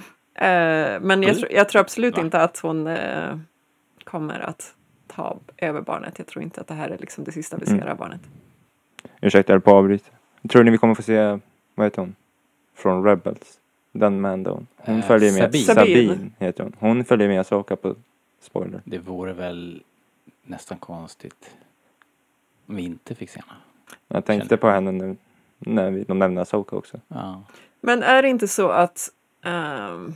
[1.01, 1.35] men jag, Mm.
[1.35, 2.21] tror- jag tror absolut Va?
[2.23, 3.37] inte att hon eh,
[4.03, 4.75] kommer att
[5.07, 6.13] ta över barnet.
[6.17, 7.87] Jag tror inte att det här är liksom det sista vi ser Mm.
[7.87, 8.21] av barnet.
[9.21, 10.09] Ursäkta, jag höll på att avbryta.
[10.49, 11.39] Tror ni vi kommer få se,
[11.75, 12.15] vad heter hon?
[12.75, 13.59] Från Rebels?
[13.91, 14.67] Den Mandon.
[14.77, 15.41] Hon Eh, följer med.
[15.41, 15.63] Sabine.
[15.65, 16.31] Sabine.
[16.39, 16.75] heter hon.
[16.79, 17.95] Hon följer med Asoka på
[18.41, 18.81] spoiler.
[18.85, 19.83] Det vore väl
[20.43, 21.55] nästan konstigt
[22.67, 23.59] om vi inte fick se henne.
[24.07, 25.17] Jag tänkte Känner- på henne nu
[25.59, 26.99] när vi, de nämnde Asoka också.
[27.07, 27.43] Ja.
[27.81, 29.09] Men är det inte så att
[29.45, 30.13] um,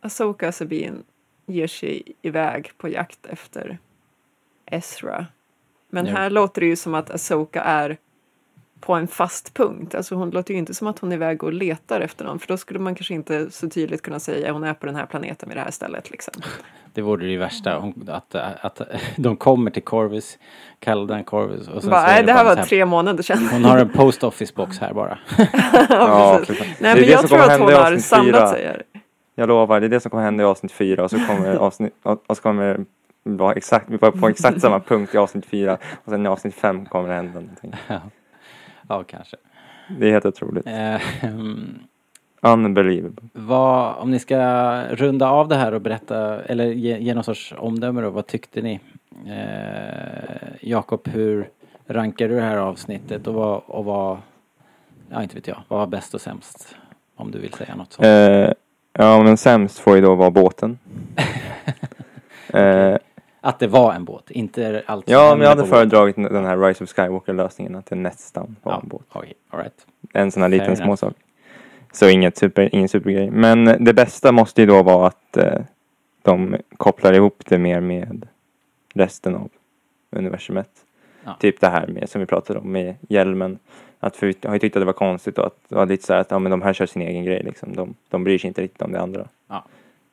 [0.00, 0.96] Asoka Sabine
[1.46, 3.78] ger sig iväg på jakt efter
[4.66, 5.26] Ezra?
[5.88, 6.12] Men Jo.
[6.12, 7.96] här låter det ju som att Asoka är
[8.80, 9.94] på en fast punkt.
[9.94, 12.38] Alltså hon låter ju inte som att hon är iväg och letar efter någon.
[12.38, 15.06] För då skulle man kanske inte så tydligt kunna säga hon är på den här
[15.06, 16.10] planeten vid det här stället.
[16.10, 16.34] Liksom.
[16.96, 17.78] Det vore det värsta.
[17.78, 18.80] Hon, att, att,
[19.16, 20.38] de kommer till Corvus,
[20.78, 22.86] kallar den Corvus och sen Bara, så är nej, det här bara var så tre
[22.86, 23.48] månader sedan.
[23.52, 25.18] Hon har en post office box här bara.
[25.88, 26.60] ja, precis.
[26.60, 28.82] Nej, Det är men det jag som tror att hon har samlat sig här.
[29.34, 31.94] Jag lovar, det är det som kommer hända i avsnitt fyra och så kommer avsnitt,
[32.02, 32.84] och så kommer
[33.22, 36.54] vara exakt, vi var på exakt samma punkt i avsnitt fyra och sen i avsnitt
[36.54, 37.74] fem kommer det hända någonting.
[37.88, 38.00] ja.
[38.88, 39.36] ja, kanske.
[39.98, 40.66] Det är helt otroligt.
[42.52, 43.28] Unbelievable.
[43.32, 44.38] vad, om ni ska
[44.90, 48.62] runda av det här och berätta, eller ge, ge någon sorts omdöme då, vad tyckte
[48.62, 48.80] ni?
[49.26, 51.48] Eh, Jakob, hur
[51.86, 54.18] rankar du det här avsnittet och vad, och vad,
[55.10, 56.76] ja inte vet jag, vad var bäst och sämst?
[57.16, 58.06] Om du vill säga något sånt.
[58.06, 58.52] Eh,
[58.92, 60.78] ja, men sämst får ju då vara båten.
[62.48, 62.96] eh,
[63.40, 66.84] Att det var en båt, inte allt ja, men jag hade föredragit den här Rise
[66.84, 69.02] of Skywalker-lösningen, att det nästan var Ja, en båt.
[69.12, 69.86] okej, all right.
[70.12, 71.14] En sån här liten småsak.
[71.96, 73.30] Så inget super, ingen supergrej.
[73.30, 75.60] Men det bästa måste ju då vara att eh,
[76.22, 78.28] de kopplar ihop det mer med
[78.94, 79.48] resten av
[80.10, 80.68] universumet.
[81.24, 81.36] Ja.
[81.40, 83.58] Typ det här med, som vi pratade om med hjälmen.
[84.00, 86.06] Att för, jag har ju tyckt att det var konstigt och att det var lite
[86.06, 87.76] så här att ja, men de här kör sin egen grej liksom.
[87.76, 89.28] De, de bryr sig inte riktigt om det andra.
[89.48, 89.64] Ja.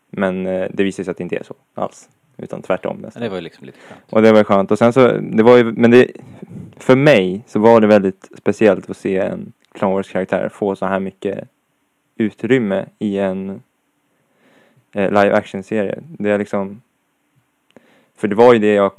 [0.10, 2.10] Men eh, det visar sig att det inte är så alls.
[2.38, 3.24] Utan tvärtom nästan.
[3.24, 4.14] Det var ju liksom lite skönt.
[4.14, 4.72] Och det var skönt.
[4.72, 6.12] Och sen så, det var ju, men det,
[6.78, 11.00] för mig så var det väldigt speciellt att se en Clone Wars-karaktär få så här
[11.00, 11.50] mycket
[12.16, 13.50] utrymme i en
[14.92, 16.00] eh, live action-serie.
[16.08, 16.82] Det är liksom,
[18.16, 18.92] för det var ju det jag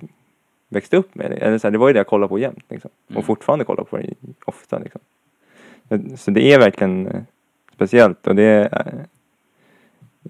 [0.69, 1.33] växte upp med.
[1.33, 2.65] Eller så här, det var ju det jag kollade på jämt.
[2.69, 2.91] Liksom.
[3.09, 3.19] Mm.
[3.19, 4.79] Och fortfarande kollar på det ofta.
[4.79, 5.01] Liksom.
[6.17, 7.23] Så det är verkligen eh,
[7.75, 8.71] speciellt och det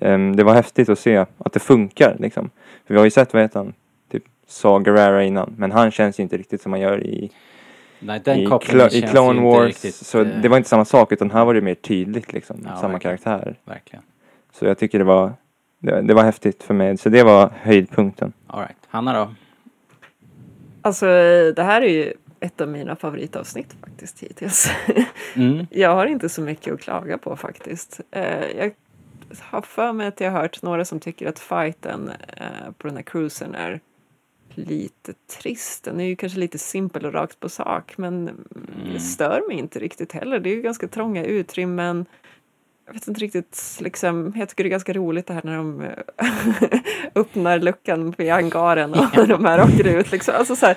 [0.00, 2.50] Ehm, det var häftigt att se att det funkar liksom.
[2.86, 3.74] För vi har ju sett, vad heter han,
[4.10, 7.30] typ Saw Gerrera innan, men han känns ju inte riktigt som han gör i,
[8.04, 9.66] Nej, den i, kopplingen Clo- i Clone Wars.
[9.66, 12.56] riktigt, så eh, det var inte samma sak, utan här var det mer tydligt liksom,
[12.64, 13.18] Ja, samma verkligen.
[13.18, 13.56] karaktär.
[13.64, 14.02] Verkligen.
[14.52, 15.32] Så jag tycker det var
[15.78, 16.96] det, det var häftigt för mig.
[16.96, 18.32] Så det var höjdpunkten.
[18.46, 18.76] All right.
[18.88, 19.34] Hanna då?
[20.82, 21.06] Alltså
[21.56, 24.70] det här är ju ett av mina favoritavsnitt faktiskt hittills.
[25.36, 25.66] Mm.
[25.70, 28.00] Jag har inte så mycket att klaga på faktiskt.
[28.10, 28.70] Eh, Jag
[29.40, 32.46] har för mig att jag har hört några som tycker att fighten eh,
[32.78, 33.80] på den här cruisen är
[34.54, 35.84] lite trist.
[35.84, 38.30] Den är ju kanske lite simpel och rakt på sak men
[38.92, 40.40] det stör mig inte riktigt heller.
[40.40, 42.06] Det är ju ganska trånga utrymmen.
[42.86, 45.80] Jag vet inte riktigt, liksom, jag tycker det är ganska roligt det här när de
[45.80, 45.88] eh,
[47.14, 50.12] öppnar luckan vid hangaren och de här åker ut.
[50.12, 50.34] Liksom.
[50.38, 50.76] Alltså, så här,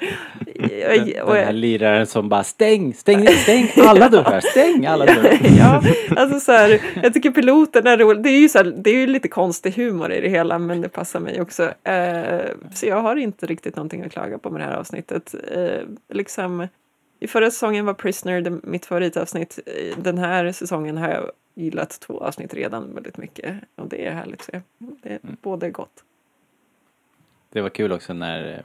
[1.23, 5.39] och- den här liraren som bara stäng, stäng, stäng alla dörrar, stäng alla dörrar.
[5.57, 5.83] ja,
[6.17, 8.23] alltså så här, jag tycker piloten är rolig.
[8.23, 10.81] Det är ju, så här, det är ju lite konstig humor i det hela, men
[10.81, 11.63] det passar mig också.
[11.83, 12.39] Eh,
[12.73, 15.35] så jag har inte riktigt någonting att klaga på med det här avsnittet.
[15.51, 15.81] Eh,
[16.13, 16.67] liksom,
[17.19, 19.59] I förra säsongen var Prisoner det, mitt favoritavsnitt.
[19.97, 24.39] Den här säsongen har jag gillat två avsnitt redan väldigt mycket och det är härligt
[24.39, 24.61] att se.
[24.77, 26.03] Det är både gott.
[27.49, 28.63] Det var kul också när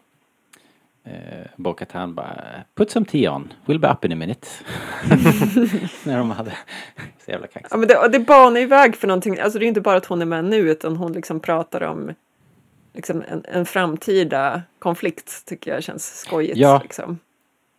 [1.04, 1.12] eh,
[1.56, 4.48] Bo-Katan bara Put some tea on, we'll be up in a minute.
[6.04, 6.52] när de hade
[7.24, 7.68] så jävla kaxigt.
[7.70, 9.38] Ja, men det, det banar ju väg för någonting.
[9.38, 12.14] Alltså det är inte bara att hon är med nu utan hon liksom pratar om
[12.92, 16.56] liksom en, en framtida konflikt tycker jag känns skojigt.
[16.56, 16.80] Ja.
[16.82, 17.18] Liksom.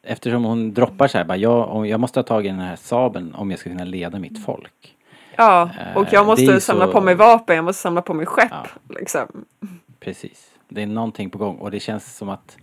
[0.04, 3.34] Eftersom hon droppar så här bara jag, jag måste ha tag i den här sabeln
[3.36, 4.95] om jag ska kunna leda mitt folk.
[5.36, 8.26] Ja, Eh, och jag måste samla så- på mig vapen, jag måste samla på mig
[8.26, 8.47] skepp.
[8.51, 8.66] Ja.
[8.99, 9.45] Liksom.
[9.99, 10.49] Precis.
[10.70, 12.58] Det är någonting på gång och det känns som att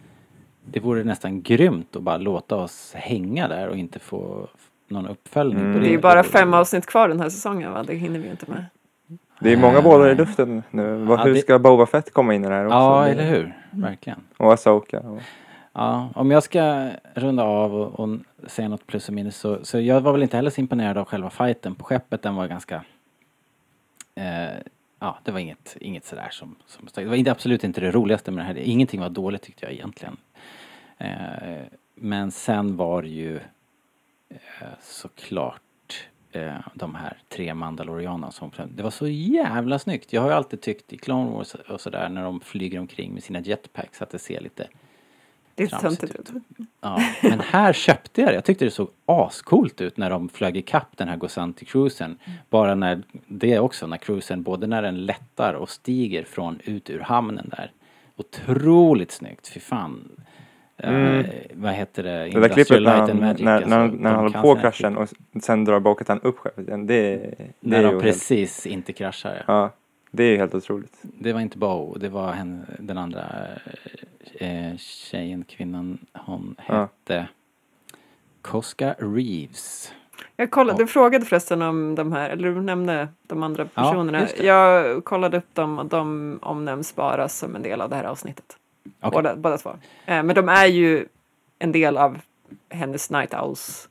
[0.65, 4.49] det vore nästan grymt att bara låta oss hänga där och inte få
[4.89, 5.73] någon uppföljning Mm.
[5.73, 5.85] på det.
[5.85, 7.83] Det är ju bara fem avsnitt kvar den här säsongen va?
[7.83, 8.65] Det hinner vi ju inte med.
[9.41, 10.97] Det är många bollar i luften nu.
[11.05, 12.75] Vad- Ja, Hur det- ska Boba Fett komma in i det här också?
[12.77, 13.57] Ja, eller hur?
[13.71, 14.21] Verkligen.
[14.37, 15.01] Och Asoka.
[15.01, 15.19] Och...
[15.81, 19.81] Ja, om jag ska runda av och, och säga något plus och minus så, så
[19.81, 22.23] jag var väl inte heller så imponerad av själva fighten på skeppet.
[22.23, 22.85] Den var ganska...
[24.15, 24.51] Eh,
[24.99, 26.89] ja, det var inget, inget sådär som, som...
[26.95, 28.59] Det var inte, absolut inte det roligaste med det här.
[28.59, 30.17] Ingenting var dåligt tyckte jag egentligen.
[30.99, 31.65] Eh,
[31.95, 33.37] men sen var det ju
[34.29, 38.51] eh, såklart eh, de här tre mandalorianerna som...
[38.69, 40.13] Det var så jävla snyggt.
[40.13, 43.23] Jag har ju alltid tyckt i Clone Wars och sådär när de flyger omkring med
[43.23, 44.69] sina jetpacks att det ser lite
[45.61, 46.43] det är Tramsigt töntigt ut.
[46.81, 48.35] Ja, men här köpte jag det.
[48.35, 52.17] Jag tyckte det såg ascoolt ut när de flög i kapp den här Gosanti-cruisen.
[52.51, 57.01] Bara när, det också, när cruisen, både när den lättar och stiger från ut ur
[57.01, 57.73] hamnen där.
[58.17, 60.09] Otroligt snyggt, fy fan.
[60.77, 61.19] Mm.
[61.19, 62.11] Eh, vad heter det?
[62.11, 65.09] Det där klippet när han, Magic, när, när, alltså, när han håller på kraschen och
[65.43, 66.87] sen drar Bo-Katan upp skeppet igen.
[66.87, 69.45] Det, det När är de ju helt, precis inte kraschar.
[69.47, 69.55] Ja.
[69.55, 69.75] ja,
[70.11, 70.99] det är ju helt otroligt.
[71.03, 73.25] Det var inte Bo, det var hen, den andra
[74.35, 76.75] eh, tjejen, kvinnan, hon Ja.
[76.81, 77.29] hette
[78.43, 79.93] Koska Reeves.
[80.37, 80.87] Jag kollade, Ja.
[80.87, 84.19] du frågade förresten om de här, eller du nämnde de andra Ja, personerna.
[84.21, 84.45] det.
[84.45, 88.57] jag kollade upp dem och de omnämns bara som en del av det här avsnittet.
[89.01, 89.11] Okej.
[89.11, 89.71] Båda, båda två.
[90.07, 91.07] Eh, men de är ju
[91.59, 92.19] en del av
[92.69, 93.89] hennes Night Owls.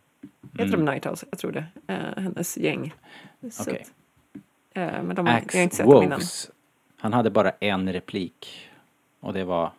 [0.51, 0.85] Heter Mm.
[0.85, 1.23] de Night Owls?
[1.29, 1.65] Jag tror det.
[1.87, 2.93] Eh, hennes gäng.
[3.51, 3.67] Så att,
[4.73, 6.21] eh, men de, jag har inte Axe sett dem innan.
[6.97, 8.69] Han hade bara en replik.
[9.19, 9.71] Och det var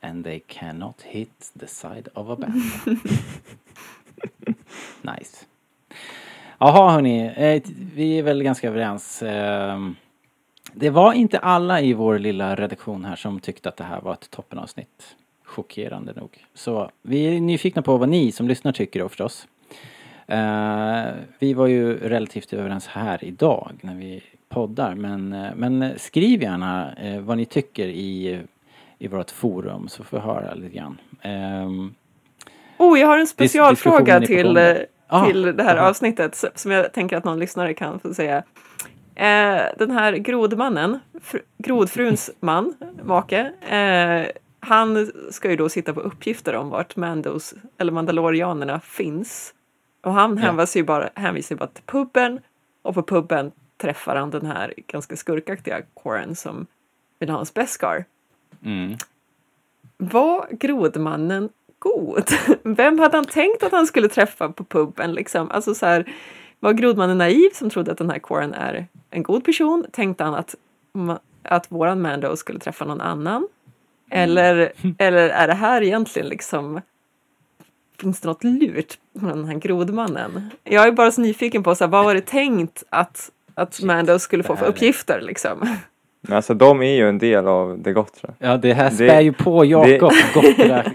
[0.00, 2.96] And they cannot hit the side of a battle.
[5.02, 5.46] nice.
[6.58, 7.62] Jaha hörni, eh,
[7.94, 9.22] vi är väl ganska överens.
[9.22, 9.96] Ehm,
[10.72, 14.12] Det var inte alla i vår lilla redaktion här som tyckte att det här var
[14.12, 15.16] ett toppenavsnitt.
[15.44, 16.44] Chockerande nog.
[16.54, 19.48] Så vi är nyfikna på vad ni som lyssnar tycker då förstås.
[20.26, 21.04] Eh,
[21.38, 26.94] vi var ju relativt överens här idag när vi poddar men, eh, men skriv gärna
[27.20, 28.40] vad ni tycker i,
[28.98, 31.00] i vårt forum så får vi höra lite grann.
[31.22, 31.94] Ehm,
[32.78, 34.76] Oh, jag har en specialfråga till, eh.
[35.10, 35.88] Ah, till det här jaha.
[35.88, 38.36] avsnittet som jag tänker att någon lyssnare kan få säga.
[39.14, 44.26] Eh, den här grodmannen, fr- grodfruns man, make, eh,
[44.60, 49.54] han ska ju då sitta på uppgifter om vart Mandos, eller Mandalorianerna finns.
[50.04, 52.40] Och han hänvisar ju bara, hänvisar bara till puben
[52.82, 56.66] och på puben träffar han den här ganska skurkaktiga Coren som
[57.18, 58.04] vill ha hans Beskar.
[58.64, 58.96] Mm.
[59.96, 62.24] Var grodmannen god?
[62.62, 65.12] Vem hade han tänkt att han skulle träffa på puben?
[65.12, 65.50] Liksom?
[65.50, 66.12] Alltså så här,
[66.60, 69.86] var grodmannen naiv som trodde att den här Coren är en god person?
[69.92, 70.54] Tänkte han att,
[71.42, 73.48] att våran Mando skulle träffa någon annan?
[74.10, 76.80] Eller, eller är det här egentligen liksom
[78.00, 80.50] Finns det något lurt med den här grodmannen?
[80.64, 84.18] Jag är bara så nyfiken på så här, vad var det tänkt att, att Mando
[84.18, 85.76] skulle få för uppgifter liksom?
[86.20, 88.52] Men alltså de är ju en del av det gott tror jag.
[88.52, 90.92] Ja det här Det- spär ju på Jakob gott det där.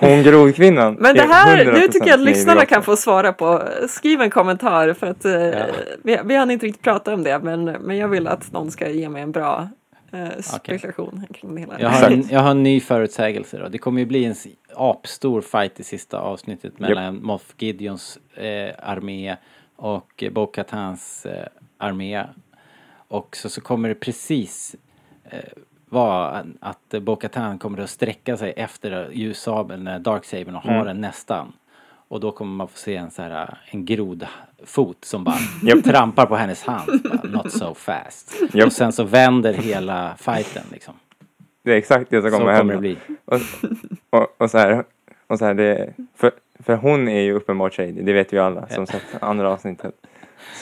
[0.00, 0.94] Hon grodkvinnan.
[1.00, 3.62] Men det är här, 100% nu tycker jag att lyssnarna kan få svara på.
[3.88, 5.64] Skriv en kommentar för att eh, Ja.
[6.02, 8.88] vi, vi hann inte riktigt prata om det men, men jag vill att någon ska
[8.90, 9.68] ge mig en bra
[10.12, 11.80] eh, spekulation kring det hela.
[11.80, 13.68] Jag har, en, jag har en ny förutsägelse då.
[13.68, 14.34] Det kommer ju bli en
[14.76, 19.36] apstor fight i sista avsnittet mellan Moff Gideons eh, armé
[19.76, 21.46] och Bo-Katans eh,
[21.78, 22.24] armé.
[23.10, 24.76] Och så, så kommer det precis
[25.30, 25.38] eh,
[25.88, 30.86] vara att Bo-Katan kommer att sträcka sig efter ljussabeln, Darksabern och ha Mm.
[30.86, 31.52] den nästan.
[32.08, 35.36] Och då kommer man få se en så här, eh, en grodfot som bara
[35.84, 37.02] trampar på hennes hand.
[37.04, 38.34] Bara, Not so fast.
[38.66, 40.94] Och sen så vänder hela fighten liksom.
[41.62, 42.78] Det är exakt det som Så kommer kommer hända.
[42.80, 42.96] bli.
[43.24, 43.40] Och,
[44.10, 44.84] och, och så här,
[45.26, 48.68] och så här det, för, för hon är ju uppenbart shady, det vet vi alla
[48.68, 49.94] som sett andra avsnittet.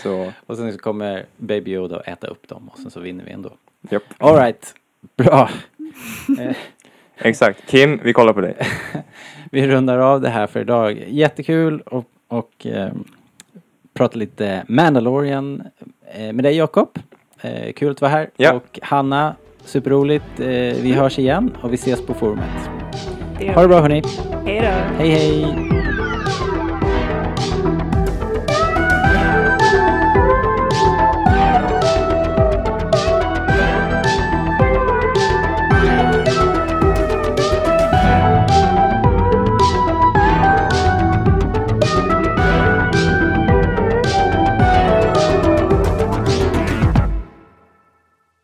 [0.02, 3.24] Så, Och sen så kommer Baby Yoda att äta upp dem och sen så vinner
[3.24, 3.50] vi ändå.
[3.90, 4.02] japp.
[4.18, 4.74] Alright,
[5.16, 5.50] bra.
[7.18, 7.66] Exakt.
[7.70, 8.56] Kim, vi kollar på dig.
[9.50, 11.04] vi rundar av det här för idag.
[11.08, 12.92] Jättekul och, och eh,
[13.94, 15.62] prata lite Mandalorian
[16.14, 16.98] eh, med dig Jakob.
[17.40, 18.30] Eh, kul att vara här.
[18.36, 18.52] Ja.
[18.52, 20.40] Och Hanna, superroligt.
[20.40, 20.46] Eh,
[20.82, 22.70] vi hörs igen och vi ses på forumet.
[23.38, 24.02] Det- Ha det bra hörni.
[24.46, 25.02] Hej då!
[25.04, 25.77] Hej hej!